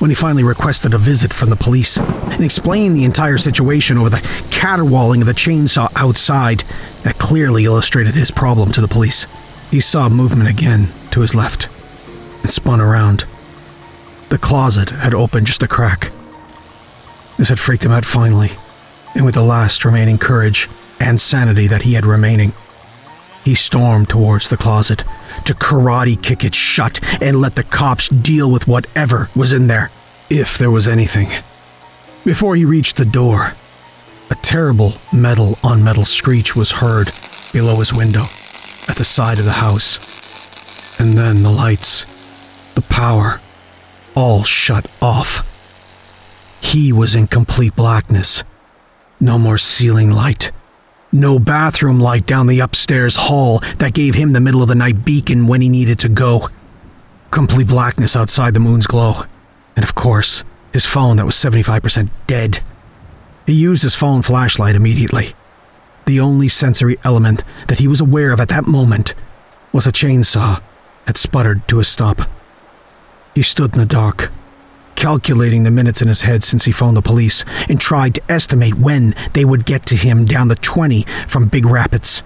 When 0.00 0.10
he 0.10 0.14
finally 0.14 0.44
requested 0.44 0.94
a 0.94 0.98
visit 0.98 1.30
from 1.30 1.50
the 1.50 1.56
police 1.56 1.98
and 1.98 2.42
explained 2.42 2.96
the 2.96 3.04
entire 3.04 3.36
situation 3.36 3.98
over 3.98 4.08
the 4.08 4.26
caterwauling 4.50 5.20
of 5.20 5.26
the 5.26 5.34
chainsaw 5.34 5.92
outside, 5.94 6.64
that 7.02 7.18
clearly 7.18 7.66
illustrated 7.66 8.14
his 8.14 8.30
problem 8.30 8.72
to 8.72 8.80
the 8.80 8.88
police. 8.88 9.26
He 9.70 9.78
saw 9.80 10.08
movement 10.08 10.48
again 10.48 10.88
to 11.10 11.20
his 11.20 11.34
left 11.34 11.68
and 12.42 12.50
spun 12.50 12.80
around. 12.80 13.24
The 14.30 14.38
closet 14.38 14.88
had 14.88 15.12
opened 15.12 15.46
just 15.46 15.62
a 15.62 15.68
crack. 15.68 16.10
This 17.36 17.50
had 17.50 17.60
freaked 17.60 17.84
him 17.84 17.92
out 17.92 18.06
finally, 18.06 18.52
and 19.14 19.26
with 19.26 19.34
the 19.34 19.42
last 19.42 19.84
remaining 19.84 20.16
courage 20.16 20.66
and 20.98 21.20
sanity 21.20 21.66
that 21.66 21.82
he 21.82 21.92
had 21.92 22.06
remaining, 22.06 22.52
he 23.44 23.54
stormed 23.54 24.08
towards 24.08 24.48
the 24.48 24.56
closet 24.56 25.04
to 25.46 25.54
karate 25.54 26.20
kick 26.20 26.44
it 26.44 26.54
shut 26.54 27.00
and 27.22 27.40
let 27.40 27.54
the 27.54 27.62
cops 27.62 28.08
deal 28.08 28.50
with 28.50 28.66
whatever 28.66 29.28
was 29.34 29.52
in 29.52 29.66
there, 29.66 29.90
if 30.28 30.58
there 30.58 30.70
was 30.70 30.86
anything. 30.88 31.28
Before 32.24 32.56
he 32.56 32.64
reached 32.64 32.96
the 32.96 33.04
door, 33.04 33.54
a 34.30 34.34
terrible 34.36 34.94
metal 35.12 35.58
on 35.64 35.82
metal 35.82 36.04
screech 36.04 36.54
was 36.54 36.70
heard 36.72 37.10
below 37.52 37.76
his 37.76 37.92
window 37.92 38.24
at 38.88 38.96
the 38.96 39.04
side 39.04 39.38
of 39.38 39.44
the 39.44 39.52
house. 39.52 39.98
And 41.00 41.14
then 41.14 41.42
the 41.42 41.50
lights, 41.50 42.04
the 42.74 42.82
power, 42.82 43.40
all 44.14 44.44
shut 44.44 44.86
off. 45.00 45.46
He 46.60 46.92
was 46.92 47.14
in 47.14 47.26
complete 47.26 47.74
blackness. 47.74 48.44
No 49.18 49.38
more 49.38 49.58
ceiling 49.58 50.10
light. 50.10 50.52
No 51.12 51.38
bathroom 51.40 51.98
light 51.98 52.26
down 52.26 52.46
the 52.46 52.60
upstairs 52.60 53.16
hall 53.16 53.58
that 53.78 53.94
gave 53.94 54.14
him 54.14 54.32
the 54.32 54.40
middle 54.40 54.62
of 54.62 54.68
the 54.68 54.74
night 54.76 55.04
beacon 55.04 55.48
when 55.48 55.60
he 55.60 55.68
needed 55.68 55.98
to 56.00 56.08
go. 56.08 56.48
Complete 57.30 57.66
blackness 57.66 58.14
outside 58.14 58.54
the 58.54 58.60
moon's 58.60 58.86
glow. 58.86 59.24
And 59.74 59.84
of 59.84 59.94
course, 59.94 60.44
his 60.72 60.86
phone 60.86 61.16
that 61.16 61.26
was 61.26 61.34
75% 61.34 62.10
dead. 62.26 62.60
He 63.46 63.54
used 63.54 63.82
his 63.82 63.96
phone 63.96 64.22
flashlight 64.22 64.76
immediately. 64.76 65.34
The 66.06 66.20
only 66.20 66.48
sensory 66.48 66.96
element 67.02 67.42
that 67.66 67.78
he 67.78 67.88
was 67.88 68.00
aware 68.00 68.32
of 68.32 68.40
at 68.40 68.48
that 68.48 68.66
moment 68.66 69.14
was 69.72 69.86
a 69.86 69.92
chainsaw 69.92 70.62
that 71.06 71.16
sputtered 71.16 71.66
to 71.68 71.80
a 71.80 71.84
stop. 71.84 72.22
He 73.34 73.42
stood 73.42 73.72
in 73.72 73.78
the 73.78 73.86
dark, 73.86 74.30
calculating 75.00 75.62
the 75.62 75.70
minutes 75.70 76.02
in 76.02 76.08
his 76.08 76.20
head 76.20 76.44
since 76.44 76.66
he 76.66 76.72
phoned 76.72 76.94
the 76.94 77.00
police 77.00 77.42
and 77.70 77.80
tried 77.80 78.14
to 78.14 78.22
estimate 78.30 78.74
when 78.74 79.14
they 79.32 79.46
would 79.46 79.64
get 79.64 79.86
to 79.86 79.96
him 79.96 80.26
down 80.26 80.48
the 80.48 80.56
20 80.56 81.04
from 81.26 81.48
Big 81.48 81.64
Rapids. 81.64 82.22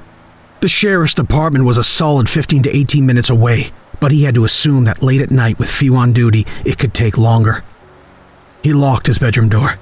The 0.58 0.66
sheriff's 0.66 1.14
department 1.14 1.66
was 1.66 1.78
a 1.78 1.84
solid 1.84 2.28
15 2.28 2.64
to 2.64 2.76
18 2.76 3.06
minutes 3.06 3.30
away, 3.30 3.70
but 4.00 4.10
he 4.10 4.24
had 4.24 4.34
to 4.34 4.44
assume 4.44 4.86
that 4.86 5.04
late 5.04 5.20
at 5.20 5.30
night 5.30 5.56
with 5.56 5.70
few 5.70 5.94
on 5.94 6.12
duty, 6.12 6.46
it 6.64 6.76
could 6.76 6.92
take 6.92 7.16
longer. 7.16 7.62
He 8.64 8.72
locked 8.72 9.06
his 9.06 9.18
bedroom 9.18 9.48
door. 9.48 9.78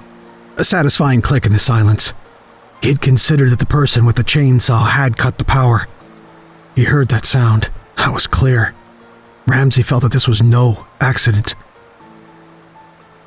A 0.57 0.63
satisfying 0.63 1.23
click 1.23 1.47
in 1.47 1.51
the 1.51 1.57
silence. 1.57 2.13
He'd 2.83 3.01
considered 3.01 3.49
that 3.49 3.59
the 3.59 3.65
person 3.65 4.05
with 4.05 4.17
the 4.17 4.23
chainsaw 4.23 4.87
had 4.87 5.17
cut 5.17 5.39
the 5.39 5.45
power. 5.45 5.87
He 6.75 6.83
heard 6.83 7.07
that 7.07 7.25
sound. 7.25 7.69
That 7.97 8.13
was 8.13 8.27
clear. 8.27 8.75
Ramsay 9.47 9.81
felt 9.81 10.03
that 10.03 10.11
this 10.11 10.27
was 10.27 10.43
no 10.43 10.85
accident. 11.01 11.55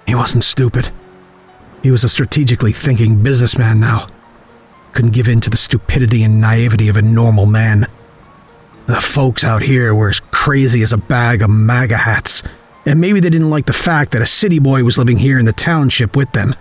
He 0.07 0.15
wasn't 0.15 0.45
stupid. 0.45 0.91
He 1.83 1.91
was 1.91 2.05
a 2.05 2.09
strategically 2.09 2.73
thinking 2.73 3.23
businessman 3.23 3.81
now. 3.81 4.07
Couldn't 4.93 5.15
give 5.15 5.29
in 5.29 5.41
to 5.41 5.51
the 5.51 5.57
stupidity 5.57 6.23
and 6.23 6.41
naivety 6.41 6.89
of 6.89 6.97
a 6.97 7.03
normal 7.03 7.47
man. 7.47 7.87
The 8.87 9.01
folks 9.01 9.45
out 9.45 9.63
here 9.63 9.95
were 9.95 10.11
as 10.11 10.21
crazy 10.21 10.83
as 10.83 10.93
a 10.93 10.97
bag 10.97 11.43
of 11.43 11.51
MAGA 11.51 11.97
hats, 11.97 12.43
and 12.85 13.01
maybe 13.01 13.21
they 13.21 13.31
didn't 13.31 13.51
like 13.51 13.67
the 13.67 13.73
fact 13.73 14.13
that 14.13 14.23
a 14.23 14.27
city 14.27 14.59
boy 14.59 14.85
was 14.85 14.97
living 14.97 15.19
here 15.19 15.39
in 15.39 15.45
the 15.45 15.53
township 15.53 16.17
with 16.17 16.31
them. 16.33 16.55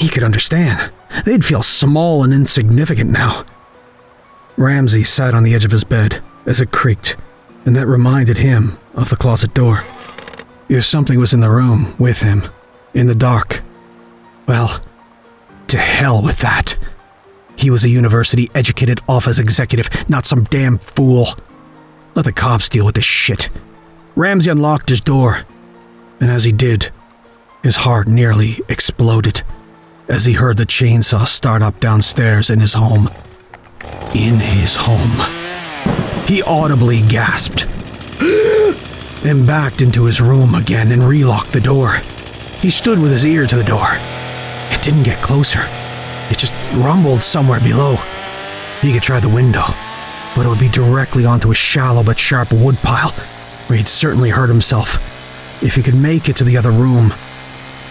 He 0.00 0.08
could 0.08 0.24
understand. 0.24 0.92
They'd 1.24 1.44
feel 1.44 1.62
small 1.62 2.24
and 2.24 2.32
insignificant 2.32 3.10
now. 3.10 3.44
Ramsay 4.56 5.04
sat 5.04 5.34
on 5.34 5.44
the 5.44 5.54
edge 5.54 5.64
of 5.64 5.70
his 5.70 5.84
bed 5.84 6.20
as 6.46 6.60
it 6.60 6.72
creaked, 6.72 7.16
and 7.64 7.76
that 7.76 7.86
reminded 7.86 8.38
him 8.38 8.78
of 8.94 9.08
the 9.08 9.16
closet 9.16 9.54
door. 9.54 9.84
If 10.68 10.84
something 10.84 11.18
was 11.18 11.32
in 11.32 11.40
the 11.40 11.50
room 11.50 11.94
with 11.98 12.22
him, 12.22 12.44
in 12.94 13.06
the 13.06 13.14
dark, 13.14 13.62
well, 14.46 14.80
to 15.68 15.76
hell 15.76 16.22
with 16.22 16.38
that. 16.38 16.76
He 17.56 17.70
was 17.70 17.84
a 17.84 17.88
university 17.88 18.50
educated 18.54 19.00
office 19.08 19.38
executive, 19.38 19.88
not 20.08 20.26
some 20.26 20.44
damn 20.44 20.78
fool. 20.78 21.28
Let 22.14 22.24
the 22.24 22.32
cops 22.32 22.68
deal 22.68 22.84
with 22.84 22.94
this 22.94 23.04
shit. 23.04 23.50
Ramsay 24.16 24.50
unlocked 24.50 24.88
his 24.88 25.00
door, 25.00 25.42
and 26.20 26.30
as 26.30 26.44
he 26.44 26.52
did, 26.52 26.90
his 27.62 27.76
heart 27.76 28.08
nearly 28.08 28.58
exploded 28.68 29.42
as 30.08 30.24
he 30.24 30.32
heard 30.32 30.56
the 30.56 30.66
chainsaw 30.66 31.26
start 31.26 31.62
up 31.62 31.80
downstairs 31.80 32.50
in 32.50 32.60
his 32.60 32.74
home. 32.74 33.08
In 34.14 34.34
his 34.34 34.76
home. 34.76 35.26
He 36.26 36.42
audibly 36.42 37.00
gasped 37.08 37.62
and 39.24 39.46
backed 39.46 39.80
into 39.80 40.04
his 40.04 40.20
room 40.20 40.54
again 40.54 40.92
and 40.92 41.02
relocked 41.02 41.52
the 41.52 41.60
door. 41.60 41.98
He 42.62 42.70
stood 42.70 43.00
with 43.00 43.10
his 43.10 43.24
ear 43.24 43.44
to 43.48 43.56
the 43.56 43.64
door. 43.64 43.88
It 44.70 44.82
didn't 44.84 45.02
get 45.02 45.20
closer, 45.20 45.62
it 46.30 46.38
just 46.38 46.54
rumbled 46.76 47.20
somewhere 47.20 47.58
below. 47.58 47.96
He 48.80 48.92
could 48.92 49.02
try 49.02 49.18
the 49.18 49.28
window, 49.28 49.64
but 50.36 50.46
it 50.46 50.48
would 50.48 50.60
be 50.60 50.68
directly 50.68 51.26
onto 51.26 51.50
a 51.50 51.56
shallow 51.56 52.04
but 52.04 52.20
sharp 52.20 52.52
woodpile 52.52 53.10
where 53.66 53.78
he'd 53.78 53.88
certainly 53.88 54.30
hurt 54.30 54.46
himself. 54.46 54.94
If 55.60 55.74
he 55.74 55.82
could 55.82 55.96
make 55.96 56.28
it 56.28 56.36
to 56.36 56.44
the 56.44 56.56
other 56.56 56.70
room, 56.70 57.12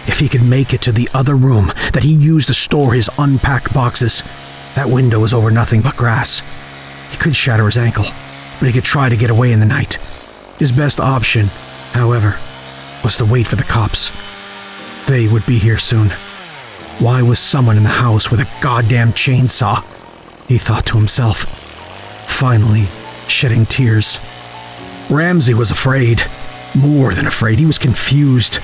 If 0.06 0.18
he 0.18 0.28
could 0.28 0.42
make 0.42 0.72
it 0.74 0.80
to 0.82 0.92
the 0.92 1.08
other 1.14 1.36
room 1.36 1.72
that 1.92 2.02
he 2.02 2.12
used 2.12 2.48
to 2.48 2.54
store 2.54 2.94
his 2.94 3.10
unpacked 3.18 3.72
boxes, 3.72 4.22
that 4.74 4.88
window 4.88 5.20
was 5.20 5.32
over 5.32 5.50
nothing 5.50 5.82
but 5.82 5.96
grass. 5.96 6.40
He 7.12 7.18
could 7.18 7.36
shatter 7.36 7.66
his 7.66 7.76
ankle, 7.76 8.06
but 8.58 8.66
he 8.66 8.72
could 8.72 8.84
try 8.84 9.08
to 9.08 9.16
get 9.16 9.30
away 9.30 9.52
in 9.52 9.60
the 9.60 9.66
night. 9.66 9.94
His 10.58 10.72
best 10.72 10.98
option, 10.98 11.46
however, 11.92 12.36
was 13.04 13.16
to 13.18 13.24
wait 13.24 13.46
for 13.46 13.56
the 13.56 13.64
cops. 13.64 14.21
They 15.06 15.26
would 15.28 15.44
be 15.46 15.58
here 15.58 15.78
soon. 15.78 16.08
Why 17.02 17.22
was 17.22 17.40
someone 17.40 17.76
in 17.76 17.82
the 17.82 17.88
house 17.88 18.30
with 18.30 18.40
a 18.40 18.62
goddamn 18.62 19.08
chainsaw? 19.12 19.82
He 20.46 20.58
thought 20.58 20.86
to 20.86 20.96
himself, 20.96 21.38
finally 22.38 22.84
shedding 23.28 23.66
tears. 23.66 24.18
Ramsay 25.10 25.54
was 25.54 25.70
afraid. 25.72 26.22
More 26.76 27.14
than 27.14 27.26
afraid, 27.26 27.58
he 27.58 27.66
was 27.66 27.78
confused. 27.78 28.60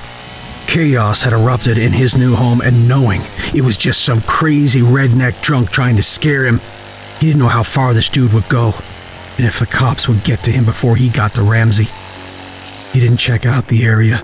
Chaos 0.67 1.23
had 1.23 1.33
erupted 1.33 1.77
in 1.77 1.91
his 1.91 2.15
new 2.15 2.35
home, 2.35 2.61
and 2.61 2.87
knowing 2.87 3.21
it 3.53 3.61
was 3.61 3.75
just 3.75 4.05
some 4.05 4.21
crazy 4.21 4.79
redneck 4.79 5.41
drunk 5.43 5.69
trying 5.69 5.97
to 5.97 6.03
scare 6.03 6.45
him, 6.45 6.59
he 7.19 7.27
didn't 7.27 7.41
know 7.41 7.49
how 7.49 7.63
far 7.63 7.93
this 7.93 8.07
dude 8.07 8.33
would 8.33 8.47
go, 8.47 8.67
and 9.37 9.45
if 9.45 9.59
the 9.59 9.65
cops 9.65 10.07
would 10.07 10.23
get 10.23 10.39
to 10.39 10.51
him 10.51 10.63
before 10.63 10.95
he 10.95 11.09
got 11.09 11.33
to 11.33 11.41
Ramsay. 11.41 11.87
He 12.93 12.99
didn't 12.99 13.17
check 13.17 13.45
out 13.45 13.67
the 13.67 13.83
area 13.83 14.23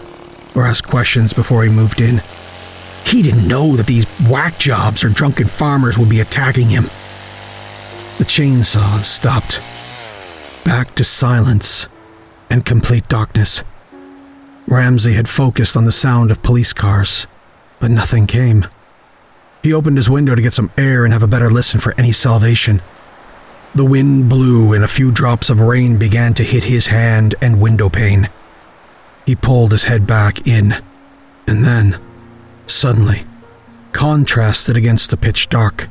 or 0.55 0.65
ask 0.65 0.87
questions 0.87 1.33
before 1.33 1.63
he 1.63 1.69
moved 1.69 2.01
in. 2.01 2.21
He 3.05 3.21
didn't 3.21 3.47
know 3.47 3.75
that 3.75 3.85
these 3.85 4.05
whack 4.29 4.57
jobs 4.57 5.03
or 5.03 5.09
drunken 5.09 5.47
farmers 5.47 5.97
would 5.97 6.09
be 6.09 6.21
attacking 6.21 6.69
him. 6.69 6.83
The 8.17 8.25
chainsaw 8.25 9.03
stopped. 9.03 9.61
Back 10.65 10.95
to 10.95 11.03
silence 11.03 11.87
and 12.49 12.65
complete 12.65 13.07
darkness. 13.07 13.63
Ramsay 14.67 15.13
had 15.13 15.29
focused 15.29 15.77
on 15.77 15.85
the 15.85 15.91
sound 15.91 16.31
of 16.31 16.41
police 16.41 16.73
cars, 16.73 17.27
but 17.79 17.91
nothing 17.91 18.25
came. 18.25 18.65
He 19.61 19.73
opened 19.73 19.97
his 19.97 20.09
window 20.09 20.33
to 20.33 20.41
get 20.41 20.53
some 20.53 20.71
air 20.77 21.05
and 21.05 21.13
have 21.13 21.23
a 21.23 21.27
better 21.27 21.49
listen 21.49 21.79
for 21.79 21.93
any 21.97 22.11
salvation. 22.11 22.81
The 23.75 23.85
wind 23.85 24.29
blew 24.29 24.73
and 24.73 24.83
a 24.83 24.87
few 24.87 25.11
drops 25.11 25.49
of 25.49 25.59
rain 25.59 25.97
began 25.97 26.33
to 26.35 26.43
hit 26.43 26.63
his 26.63 26.87
hand 26.87 27.35
and 27.41 27.61
window 27.61 27.89
pane. 27.89 28.29
He 29.25 29.35
pulled 29.35 29.71
his 29.71 29.85
head 29.85 30.05
back 30.05 30.47
in, 30.47 30.75
and 31.47 31.65
then, 31.65 31.99
suddenly, 32.67 33.23
contrasted 33.91 34.77
against 34.77 35.09
the 35.09 35.17
pitch 35.17 35.49
dark, 35.49 35.87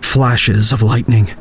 flashes 0.00 0.72
of 0.72 0.82
lightning. 0.82 1.32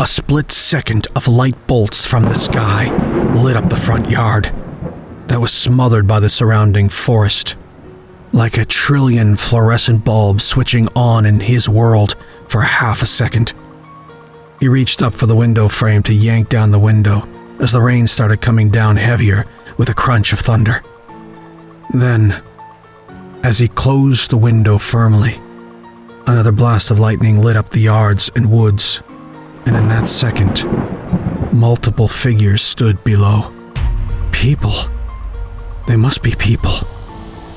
A 0.00 0.06
split 0.06 0.50
second 0.50 1.06
of 1.14 1.28
light 1.28 1.66
bolts 1.66 2.04
from 2.04 2.24
the 2.24 2.34
sky 2.34 2.90
lit 3.34 3.56
up 3.56 3.68
the 3.68 3.76
front 3.76 4.10
yard 4.10 4.50
that 5.28 5.40
was 5.40 5.52
smothered 5.52 6.08
by 6.08 6.18
the 6.18 6.28
surrounding 6.28 6.88
forest, 6.88 7.54
like 8.32 8.58
a 8.58 8.64
trillion 8.64 9.36
fluorescent 9.36 10.04
bulbs 10.04 10.44
switching 10.44 10.88
on 10.96 11.24
in 11.24 11.40
his 11.40 11.68
world 11.68 12.16
for 12.48 12.62
half 12.62 13.00
a 13.00 13.06
second. 13.06 13.52
He 14.58 14.66
reached 14.66 15.02
up 15.02 15.14
for 15.14 15.26
the 15.26 15.36
window 15.36 15.68
frame 15.68 16.02
to 16.04 16.12
yank 16.12 16.48
down 16.48 16.72
the 16.72 16.78
window 16.78 17.28
as 17.60 17.72
the 17.72 17.80
rain 17.80 18.06
started 18.08 18.40
coming 18.40 18.70
down 18.70 18.96
heavier 18.96 19.46
with 19.76 19.88
a 19.88 19.94
crunch 19.94 20.32
of 20.32 20.40
thunder. 20.40 20.82
Then, 21.92 22.42
as 23.42 23.58
he 23.58 23.68
closed 23.68 24.30
the 24.30 24.36
window 24.36 24.78
firmly, 24.78 25.40
another 26.26 26.52
blast 26.52 26.90
of 26.90 26.98
lightning 26.98 27.40
lit 27.40 27.56
up 27.56 27.70
the 27.70 27.80
yards 27.80 28.30
and 28.34 28.50
woods, 28.50 29.02
and 29.66 29.76
in 29.76 29.88
that 29.88 30.08
second, 30.08 30.64
multiple 31.52 32.08
figures 32.08 32.62
stood 32.62 33.02
below. 33.04 33.52
People. 34.32 34.74
They 35.86 35.96
must 35.96 36.22
be 36.22 36.34
people, 36.36 36.72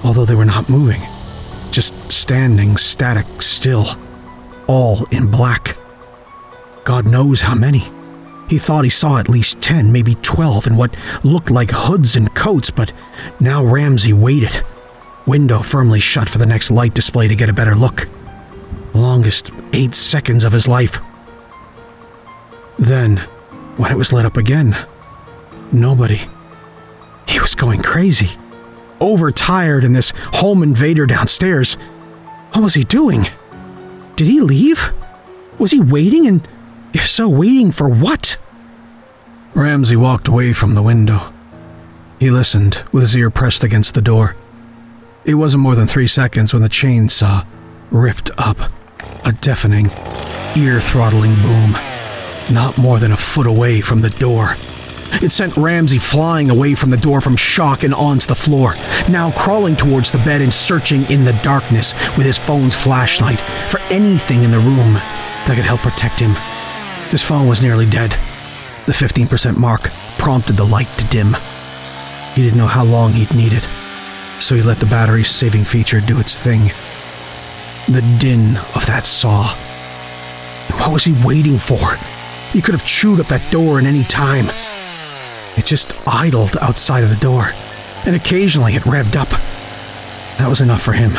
although 0.04 0.26
they 0.26 0.36
were 0.36 0.46
not 0.46 0.68
moving, 0.70 1.02
just 1.72 2.12
standing 2.12 2.76
static 2.76 3.42
still, 3.42 3.86
all 4.68 5.06
in 5.12 5.30
black. 5.30 5.78
God 6.84 7.06
knows 7.06 7.42
how 7.42 7.56
many. 7.56 7.84
He 8.48 8.60
thought 8.60 8.84
he 8.84 8.90
saw 8.90 9.18
at 9.18 9.30
least 9.30 9.62
10, 9.62 9.92
maybe 9.92 10.16
12 10.16 10.68
in 10.68 10.76
what 10.76 10.96
looked 11.24 11.50
like 11.50 11.72
hoods 11.72 12.16
and 12.16 12.34
coats, 12.36 12.70
but 12.70 12.92
now 13.40 13.64
Ramsay 13.64 14.14
waited, 14.14 14.64
window 15.26 15.62
firmly 15.62 16.00
shut 16.00 16.30
for 16.30 16.38
the 16.38 16.46
next 16.46 16.70
light 16.70 16.94
display 16.94 17.28
to 17.28 17.36
get 17.36 17.50
a 17.50 17.54
better 17.54 17.76
look. 17.76 18.08
Longest 18.94 19.52
eight 19.74 19.96
seconds 19.96 20.44
of 20.44 20.54
his 20.54 20.68
life. 20.68 21.00
Then, 22.78 23.18
when 23.78 23.92
it 23.92 23.98
was 23.98 24.14
lit 24.14 24.26
up 24.26 24.38
again, 24.38 24.78
nobody. 25.72 26.22
He 27.28 27.40
was 27.40 27.56
going 27.56 27.82
crazy. 27.82 28.30
Overtired 29.02 29.84
in 29.84 29.94
this 29.94 30.14
home 30.34 30.62
invader 30.62 31.06
downstairs. 31.06 31.74
What 32.54 32.64
was 32.64 32.76
he 32.76 32.84
doing? 32.84 33.28
Did 34.16 34.28
he 34.28 34.40
leave? 34.40 34.92
Was 35.58 35.72
he 35.72 35.80
waiting? 35.80 36.28
And 36.28 36.48
if 36.96 37.10
so, 37.10 37.28
waiting 37.28 37.74
for 37.74 37.90
what? 37.90 38.38
Ramsay 39.54 39.98
walked 39.98 40.30
away 40.30 40.54
from 40.54 40.76
the 40.76 40.82
window. 40.82 41.34
He 42.22 42.32
listened, 42.32 42.84
with 42.94 43.02
his 43.02 43.18
ear 43.18 43.30
pressed 43.30 43.66
against 43.66 43.96
the 43.96 44.02
door. 44.02 44.38
It 45.26 45.34
wasn't 45.34 45.64
more 45.64 45.76
than 45.76 45.88
three 45.88 46.08
seconds 46.08 46.54
when 46.54 46.62
the 46.62 46.70
chainsaw 46.70 47.46
ripped 47.92 48.32
up 48.38 48.72
a 49.26 49.34
deafening, 49.34 49.88
ear 50.56 50.80
throttling 50.80 51.36
boom, 51.36 51.72
not 52.54 52.78
more 52.78 52.98
than 52.98 53.12
a 53.12 53.18
foot 53.18 53.46
away 53.46 53.82
from 53.82 54.00
the 54.00 54.12
door. 54.12 54.52
It 55.22 55.32
sent 55.32 55.58
Ramsay 55.58 55.98
flying 55.98 56.50
away 56.50 56.76
from 56.76 56.92
the 56.92 56.98
door 56.98 57.20
from 57.20 57.36
shock 57.36 57.84
and 57.84 57.94
onto 57.94 58.28
the 58.28 58.36
floor, 58.36 58.74
now 59.10 59.32
crawling 59.32 59.76
towards 59.76 60.14
the 60.14 60.20
bed 60.20 60.42
and 60.42 60.54
searching 60.54 61.04
in 61.12 61.26
the 61.26 61.38
darkness 61.44 61.92
with 62.16 62.26
his 62.26 62.38
phone's 62.38 62.74
flashlight 62.74 63.40
for 63.40 63.82
anything 63.92 64.44
in 64.44 64.52
the 64.52 64.60
room 64.60 64.94
that 64.94 65.56
could 65.56 65.66
help 65.66 65.82
protect 65.82 66.22
him. 66.22 66.34
His 67.12 67.22
phone 67.22 67.48
was 67.48 67.64
nearly 67.64 67.86
dead. 67.86 68.12
The 68.86 68.92
15% 68.92 69.58
mark 69.58 69.90
prompted 70.18 70.54
the 70.54 70.64
light 70.64 70.88
to 70.98 71.08
dim. 71.08 71.36
He 72.34 72.44
didn't 72.44 72.58
know 72.58 72.68
how 72.68 72.84
long 72.84 73.14
he'd 73.14 73.34
need 73.34 73.54
it, 73.54 73.64
so 73.64 74.56
he 74.56 74.62
let 74.62 74.78
the 74.78 74.86
battery's 74.86 75.30
saving 75.30 75.64
feature 75.64 76.02
do 76.02 76.20
its 76.20 76.38
thing. 76.38 76.72
The 77.94 78.02
din 78.20 78.58
of 78.76 78.86
that 78.88 79.06
saw. 79.06 79.48
What 80.80 80.94
was 80.94 81.06
he 81.06 81.16
waiting 81.26 81.58
for? 81.58 81.96
He 82.52 82.62
could 82.62 82.74
have 82.74 82.86
chewed 82.86 83.20
up 83.20 83.28
that 83.28 83.52
door 83.52 83.80
at 83.80 83.86
any 83.86 84.04
time. 84.04 84.46
It 85.58 85.66
just 85.66 85.96
idled 86.08 86.58
outside 86.62 87.04
of 87.04 87.10
the 87.10 87.16
door, 87.16 87.46
and 88.06 88.16
occasionally 88.16 88.76
it 88.76 88.84
revved 88.84 89.16
up. 89.16 89.30
That 90.38 90.50
was 90.50 90.62
enough 90.62 90.82
for 90.82 90.94
him. 90.94 91.12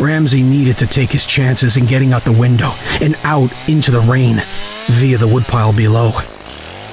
Ramsay 0.00 0.42
needed 0.42 0.76
to 0.78 0.86
take 0.86 1.10
his 1.10 1.26
chances 1.26 1.76
in 1.76 1.86
getting 1.86 2.12
out 2.12 2.22
the 2.22 2.32
window 2.32 2.72
and 3.00 3.16
out 3.24 3.52
into 3.68 3.90
the 3.90 4.00
rain 4.00 4.40
via 4.86 5.18
the 5.18 5.26
woodpile 5.26 5.72
below. 5.72 6.12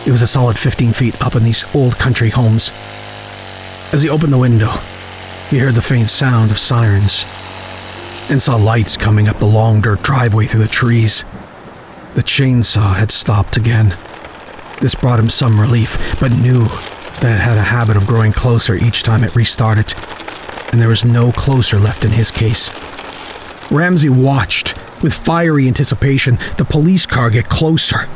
It 0.05 0.11
was 0.11 0.21
a 0.21 0.27
solid 0.27 0.57
15 0.57 0.93
feet 0.93 1.21
up 1.21 1.35
in 1.35 1.43
these 1.43 1.75
old 1.75 1.93
country 1.95 2.29
homes. 2.29 2.69
As 3.93 4.01
he 4.01 4.09
opened 4.09 4.33
the 4.33 4.37
window, 4.37 4.71
he 5.49 5.59
heard 5.59 5.75
the 5.75 5.81
faint 5.81 6.09
sound 6.09 6.49
of 6.49 6.57
sirens 6.57 7.23
and 8.29 8.41
saw 8.41 8.55
lights 8.55 8.97
coming 8.97 9.27
up 9.27 9.37
the 9.37 9.45
long 9.45 9.81
dirt 9.81 10.01
driveway 10.01 10.47
through 10.47 10.61
the 10.61 10.67
trees. 10.67 11.23
The 12.15 12.23
chainsaw 12.23 12.95
had 12.95 13.11
stopped 13.11 13.55
again. 13.55 13.95
This 14.81 14.95
brought 14.95 15.19
him 15.19 15.29
some 15.29 15.59
relief, 15.59 15.97
but 16.19 16.31
knew 16.31 16.65
that 17.21 17.35
it 17.35 17.41
had 17.41 17.57
a 17.57 17.61
habit 17.61 17.97
of 17.97 18.07
growing 18.07 18.31
closer 18.31 18.75
each 18.75 19.03
time 19.03 19.23
it 19.23 19.35
restarted, 19.35 19.93
and 20.75 20.81
there 20.81 20.89
was 20.89 21.05
no 21.05 21.31
closer 21.31 21.79
left 21.79 22.03
in 22.03 22.11
his 22.11 22.31
case. 22.31 22.69
Ramsay 23.71 24.09
watched 24.09 24.75
with 25.01 25.13
fiery 25.13 25.69
anticipation 25.69 26.37
the 26.57 26.65
police 26.65 27.05
car 27.05 27.29
get 27.29 27.45
closer, 27.45 28.09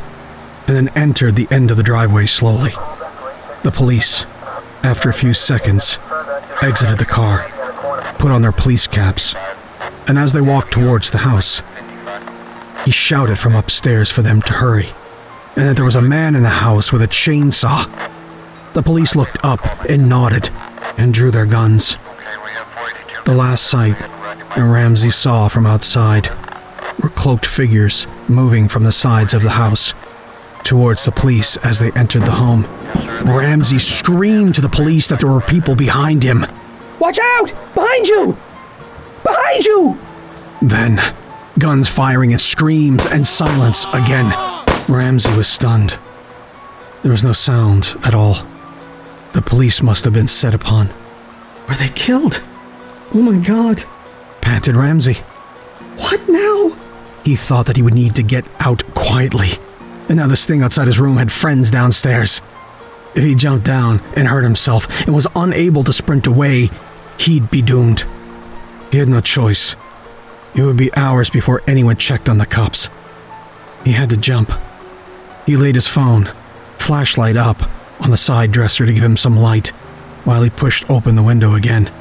and 0.67 0.75
then 0.75 0.89
entered 0.89 1.37
the 1.37 1.47
end 1.51 1.71
of 1.71 1.77
the 1.77 1.83
driveway 1.83 2.25
slowly. 2.25 2.71
The 3.63 3.71
police, 3.73 4.25
after 4.83 5.07
a 5.07 5.13
few 5.13 5.33
seconds, 5.33 5.97
exited 6.61 6.99
the 6.99 7.05
car, 7.05 7.47
put 8.19 8.29
on 8.29 8.41
their 8.41 8.51
police 8.51 8.87
caps, 8.87 9.35
and 10.05 10.19
as 10.19 10.33
they 10.33 10.41
walked 10.41 10.73
towards 10.73 11.11
the 11.11 11.19
house, 11.19 11.61
he 12.83 12.91
shouted 12.91 13.39
from 13.39 13.55
upstairs 13.55 14.11
for 14.11 14.21
them 14.21 14.41
to 14.41 14.51
hurry, 14.51 14.89
and 15.55 15.69
that 15.69 15.77
there 15.77 15.85
was 15.85 15.95
a 15.95 16.01
man 16.01 16.35
in 16.35 16.43
the 16.43 16.49
house 16.49 16.91
with 16.91 17.03
a 17.03 17.07
chainsaw. 17.07 17.85
The 18.73 18.83
police 18.83 19.15
looked 19.15 19.37
up 19.45 19.85
and 19.85 20.09
nodded 20.09 20.49
and 20.97 21.13
drew 21.13 21.31
their 21.31 21.45
guns. 21.45 21.97
The 23.29 23.35
last 23.35 23.67
sight 23.67 23.95
Ramsay 24.57 25.11
saw 25.11 25.49
from 25.49 25.67
outside 25.67 26.31
were 26.99 27.09
cloaked 27.09 27.45
figures 27.45 28.07
moving 28.27 28.67
from 28.67 28.85
the 28.85 28.91
sides 28.91 29.35
of 29.35 29.43
the 29.43 29.51
house 29.51 29.93
towards 30.63 31.05
the 31.05 31.11
police 31.11 31.55
as 31.57 31.77
they 31.77 31.91
entered 31.91 32.25
the 32.25 32.31
home. 32.31 32.63
Ramsay 33.23 33.77
screamed 33.77 34.55
to 34.55 34.61
the 34.61 34.67
police 34.67 35.07
that 35.09 35.19
there 35.19 35.29
were 35.31 35.41
people 35.41 35.75
behind 35.75 36.23
him. 36.23 36.43
Watch 36.97 37.19
out! 37.19 37.53
Behind 37.75 38.07
you! 38.07 38.35
Behind 39.21 39.63
you! 39.63 39.99
Then, 40.59 40.99
guns 41.59 41.87
firing 41.87 42.31
and 42.31 42.41
screams 42.41 43.05
and 43.05 43.27
silence 43.27 43.85
again. 43.93 44.33
Ramsay 44.87 45.37
was 45.37 45.47
stunned. 45.47 45.99
There 47.03 47.11
was 47.11 47.23
no 47.23 47.33
sound 47.33 47.95
at 48.03 48.15
all. 48.15 48.43
The 49.33 49.43
police 49.43 49.83
must 49.83 50.03
have 50.05 50.13
been 50.13 50.27
set 50.27 50.55
upon. 50.55 50.89
Were 51.67 51.75
they 51.75 51.89
killed? 51.89 52.41
Oh 53.13 53.21
my 53.21 53.37
god. 53.45 53.83
panted 54.41 54.75
Ramsay. 54.75 55.15
What 55.97 56.27
now? 56.29 56.75
He 57.25 57.35
thought 57.35 57.65
that 57.65 57.75
he 57.75 57.81
would 57.81 57.93
need 57.93 58.15
to 58.15 58.23
get 58.23 58.45
out 58.59 58.83
quietly. 58.93 59.49
And 60.07 60.17
now 60.17 60.27
this 60.27 60.45
thing 60.45 60.61
outside 60.63 60.87
his 60.87 60.99
room 60.99 61.17
had 61.17 61.31
friends 61.31 61.69
downstairs. 61.71 62.41
If 63.15 63.23
he 63.23 63.35
jumped 63.35 63.65
down 63.65 64.01
and 64.15 64.27
hurt 64.27 64.43
himself 64.43 64.87
and 65.01 65.13
was 65.13 65.27
unable 65.35 65.83
to 65.83 65.93
sprint 65.93 66.27
away, 66.27 66.69
he'd 67.19 67.49
be 67.49 67.61
doomed. 67.61 68.05
He 68.91 68.97
had 68.97 69.07
no 69.07 69.21
choice. 69.21 69.75
It 70.55 70.61
would 70.61 70.77
be 70.77 70.93
hours 70.95 71.29
before 71.29 71.61
anyone 71.67 71.97
checked 71.97 72.29
on 72.29 72.37
the 72.37 72.45
cops. 72.45 72.89
He 73.83 73.91
had 73.91 74.09
to 74.09 74.17
jump. 74.17 74.51
He 75.45 75.57
laid 75.57 75.75
his 75.75 75.87
phone, 75.87 76.25
flashlight 76.77 77.37
up, 77.37 77.61
on 77.99 78.11
the 78.11 78.17
side 78.17 78.51
dresser 78.51 78.85
to 78.85 78.93
give 78.93 79.03
him 79.03 79.17
some 79.17 79.37
light 79.37 79.69
while 80.25 80.41
he 80.41 80.49
pushed 80.49 80.89
open 80.89 81.15
the 81.15 81.23
window 81.23 81.55
again. 81.55 81.91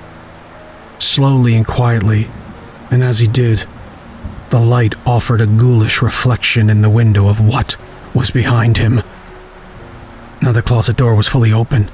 Slowly 0.98 1.54
and 1.54 1.66
quietly, 1.66 2.28
and 2.90 3.02
as 3.02 3.18
he 3.18 3.26
did, 3.26 3.64
the 4.50 4.60
light 4.60 4.94
offered 5.06 5.40
a 5.40 5.46
ghoulish 5.46 6.00
reflection 6.02 6.70
in 6.70 6.80
the 6.80 6.90
window 6.90 7.28
of 7.28 7.40
what 7.40 7.76
was 8.14 8.30
behind 8.30 8.78
him. 8.78 9.02
Now 10.40 10.52
the 10.52 10.62
closet 10.62 10.96
door 10.96 11.14
was 11.14 11.28
fully 11.28 11.52
open, 11.52 11.90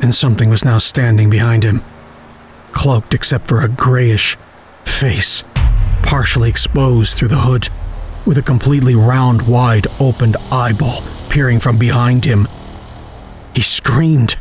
and 0.00 0.14
something 0.14 0.48
was 0.48 0.64
now 0.64 0.78
standing 0.78 1.30
behind 1.30 1.64
him, 1.64 1.82
cloaked 2.72 3.14
except 3.14 3.48
for 3.48 3.60
a 3.60 3.68
grayish 3.68 4.36
face, 4.84 5.42
partially 6.02 6.48
exposed 6.48 7.16
through 7.16 7.28
the 7.28 7.40
hood, 7.40 7.68
with 8.26 8.38
a 8.38 8.42
completely 8.42 8.94
round, 8.94 9.48
wide 9.48 9.86
opened 9.98 10.36
eyeball 10.52 11.02
peering 11.30 11.60
from 11.60 11.78
behind 11.78 12.24
him. 12.24 12.46
He 13.54 13.62
screamed, 13.62 14.36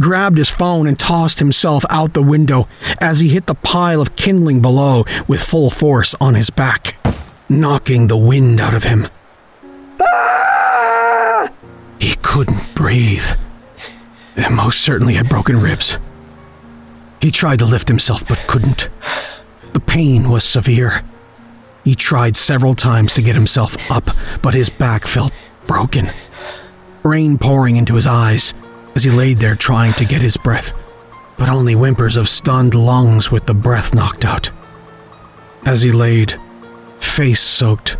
grabbed 0.00 0.38
his 0.38 0.50
phone, 0.50 0.86
and 0.86 0.98
tossed 0.98 1.38
himself 1.38 1.84
out 1.90 2.14
the 2.14 2.22
window 2.22 2.68
as 3.00 3.20
he 3.20 3.28
hit 3.28 3.46
the 3.46 3.54
pile 3.54 4.00
of 4.00 4.16
kindling 4.16 4.60
below 4.60 5.04
with 5.26 5.42
full 5.42 5.70
force 5.70 6.14
on 6.20 6.34
his 6.34 6.50
back, 6.50 6.96
knocking 7.48 8.06
the 8.06 8.16
wind 8.16 8.60
out 8.60 8.74
of 8.74 8.84
him. 8.84 9.08
He 11.98 12.16
couldn't 12.22 12.74
breathe, 12.74 13.26
and 14.36 14.56
most 14.56 14.80
certainly 14.80 15.14
had 15.14 15.28
broken 15.28 15.60
ribs. 15.60 15.98
He 17.20 17.30
tried 17.30 17.60
to 17.60 17.64
lift 17.64 17.88
himself 17.88 18.26
but 18.26 18.44
couldn't. 18.46 18.88
The 19.72 19.80
pain 19.80 20.28
was 20.28 20.44
severe. 20.44 21.02
He 21.84 21.94
tried 21.94 22.36
several 22.36 22.74
times 22.74 23.14
to 23.14 23.22
get 23.22 23.34
himself 23.34 23.76
up, 23.90 24.10
but 24.42 24.54
his 24.54 24.68
back 24.68 25.06
felt 25.06 25.32
broken. 25.66 26.10
Rain 27.02 27.38
pouring 27.38 27.76
into 27.76 27.94
his 27.94 28.06
eyes 28.06 28.54
as 28.94 29.02
he 29.02 29.10
laid 29.10 29.38
there 29.40 29.56
trying 29.56 29.92
to 29.94 30.04
get 30.04 30.22
his 30.22 30.36
breath, 30.36 30.72
but 31.36 31.48
only 31.48 31.74
whimpers 31.74 32.16
of 32.16 32.28
stunned 32.28 32.74
lungs 32.74 33.30
with 33.30 33.46
the 33.46 33.54
breath 33.54 33.94
knocked 33.94 34.24
out. 34.24 34.50
As 35.66 35.82
he 35.82 35.92
laid, 35.92 36.34
face 37.00 37.40
soaked, 37.40 37.96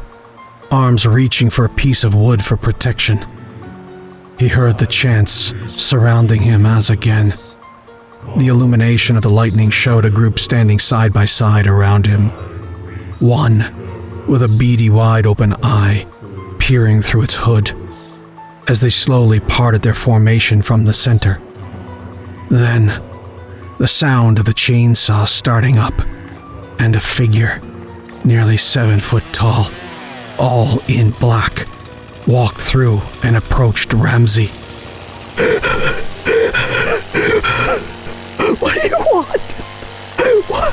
arms 0.70 1.06
reaching 1.06 1.50
for 1.50 1.64
a 1.64 1.70
piece 1.70 2.04
of 2.04 2.14
wood 2.14 2.44
for 2.44 2.56
protection, 2.56 3.26
he 4.38 4.48
heard 4.48 4.78
the 4.78 4.86
chants 4.86 5.52
surrounding 5.68 6.42
him 6.42 6.66
as 6.66 6.90
again. 6.90 7.34
The 8.36 8.48
illumination 8.48 9.16
of 9.16 9.22
the 9.22 9.30
lightning 9.30 9.70
showed 9.70 10.04
a 10.04 10.10
group 10.10 10.38
standing 10.38 10.78
side 10.78 11.12
by 11.12 11.26
side 11.26 11.66
around 11.66 12.06
him. 12.06 12.30
One 13.20 14.26
with 14.26 14.42
a 14.42 14.48
beady, 14.48 14.90
wide 14.90 15.26
open 15.26 15.54
eye 15.62 16.06
peering 16.58 17.02
through 17.02 17.22
its 17.22 17.34
hood 17.34 17.72
as 18.66 18.80
they 18.80 18.90
slowly 18.90 19.40
parted 19.40 19.82
their 19.82 19.94
formation 19.94 20.62
from 20.62 20.84
the 20.84 20.92
center. 20.92 21.40
Then, 22.50 23.02
the 23.78 23.88
sound 23.88 24.38
of 24.38 24.44
the 24.44 24.54
chainsaw 24.54 25.26
starting 25.26 25.78
up, 25.78 25.94
and 26.78 26.96
a 26.96 27.00
figure, 27.00 27.60
nearly 28.24 28.56
seven 28.56 29.00
foot 29.00 29.24
tall, 29.32 29.70
all 30.38 30.80
in 30.88 31.10
black, 31.12 31.66
walked 32.26 32.60
through 32.60 33.00
and 33.22 33.36
approached 33.36 33.92
Ramsay. 33.92 34.48
What 38.60 38.74
do 38.74 38.88
you 38.88 38.96
want? 39.12 39.40
What, 40.48 40.72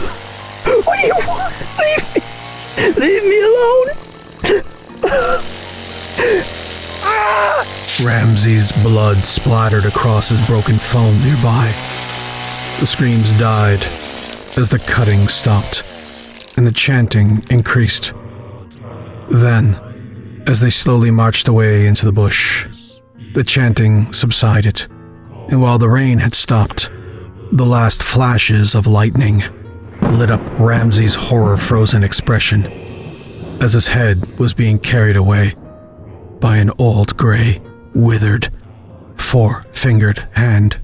what 0.86 1.00
do 1.00 1.08
you 1.08 1.14
want? 1.28 1.54
Leave 1.80 2.06
me. 2.16 2.22
Leave 3.02 3.24
me 3.24 3.40
alone. 3.42 3.88
Ah! 7.04 7.81
Ramsay's 8.04 8.72
blood 8.84 9.18
splattered 9.18 9.86
across 9.86 10.30
his 10.30 10.46
broken 10.48 10.76
phone 10.76 11.14
nearby. 11.22 11.68
The 12.80 12.86
screams 12.86 13.38
died 13.38 13.82
as 14.58 14.70
the 14.70 14.80
cutting 14.80 15.28
stopped 15.28 15.88
and 16.58 16.66
the 16.66 16.72
chanting 16.72 17.44
increased. 17.50 18.14
Then, 19.30 20.44
as 20.48 20.62
they 20.62 20.70
slowly 20.70 21.12
marched 21.12 21.48
away 21.48 21.86
into 21.86 22.06
the 22.06 22.12
bush, 22.12 22.68
the 23.34 23.44
chanting 23.44 24.12
subsided, 24.14 24.88
and 25.50 25.62
while 25.62 25.78
the 25.78 25.90
rain 25.90 26.18
had 26.18 26.34
stopped, 26.34 26.90
the 27.52 27.66
last 27.66 28.02
flashes 28.02 28.74
of 28.74 28.88
lightning 28.88 29.44
lit 30.02 30.32
up 30.32 30.42
Ramsay's 30.60 31.16
horror 31.16 31.58
frozen 31.58 32.04
expression 32.04 32.66
as 33.62 33.74
his 33.74 33.88
head 33.88 34.40
was 34.40 34.54
being 34.54 34.80
carried 34.80 35.16
away 35.16 35.54
by 36.40 36.58
an 36.58 36.72
old 36.80 37.16
gray, 37.16 37.62
withered, 37.94 38.50
four 39.16 39.66
fingered 39.74 40.28
hand. 40.34 40.78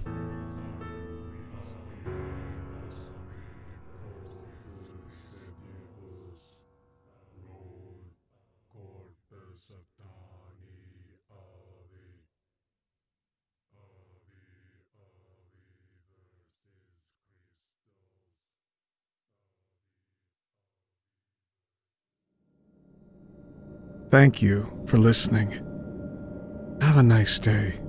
Thank 24.10 24.42
you 24.42 24.66
for 24.88 24.98
listening. 24.98 25.67
Have 26.98 27.06
a 27.06 27.10
nice 27.10 27.38
day. 27.38 27.87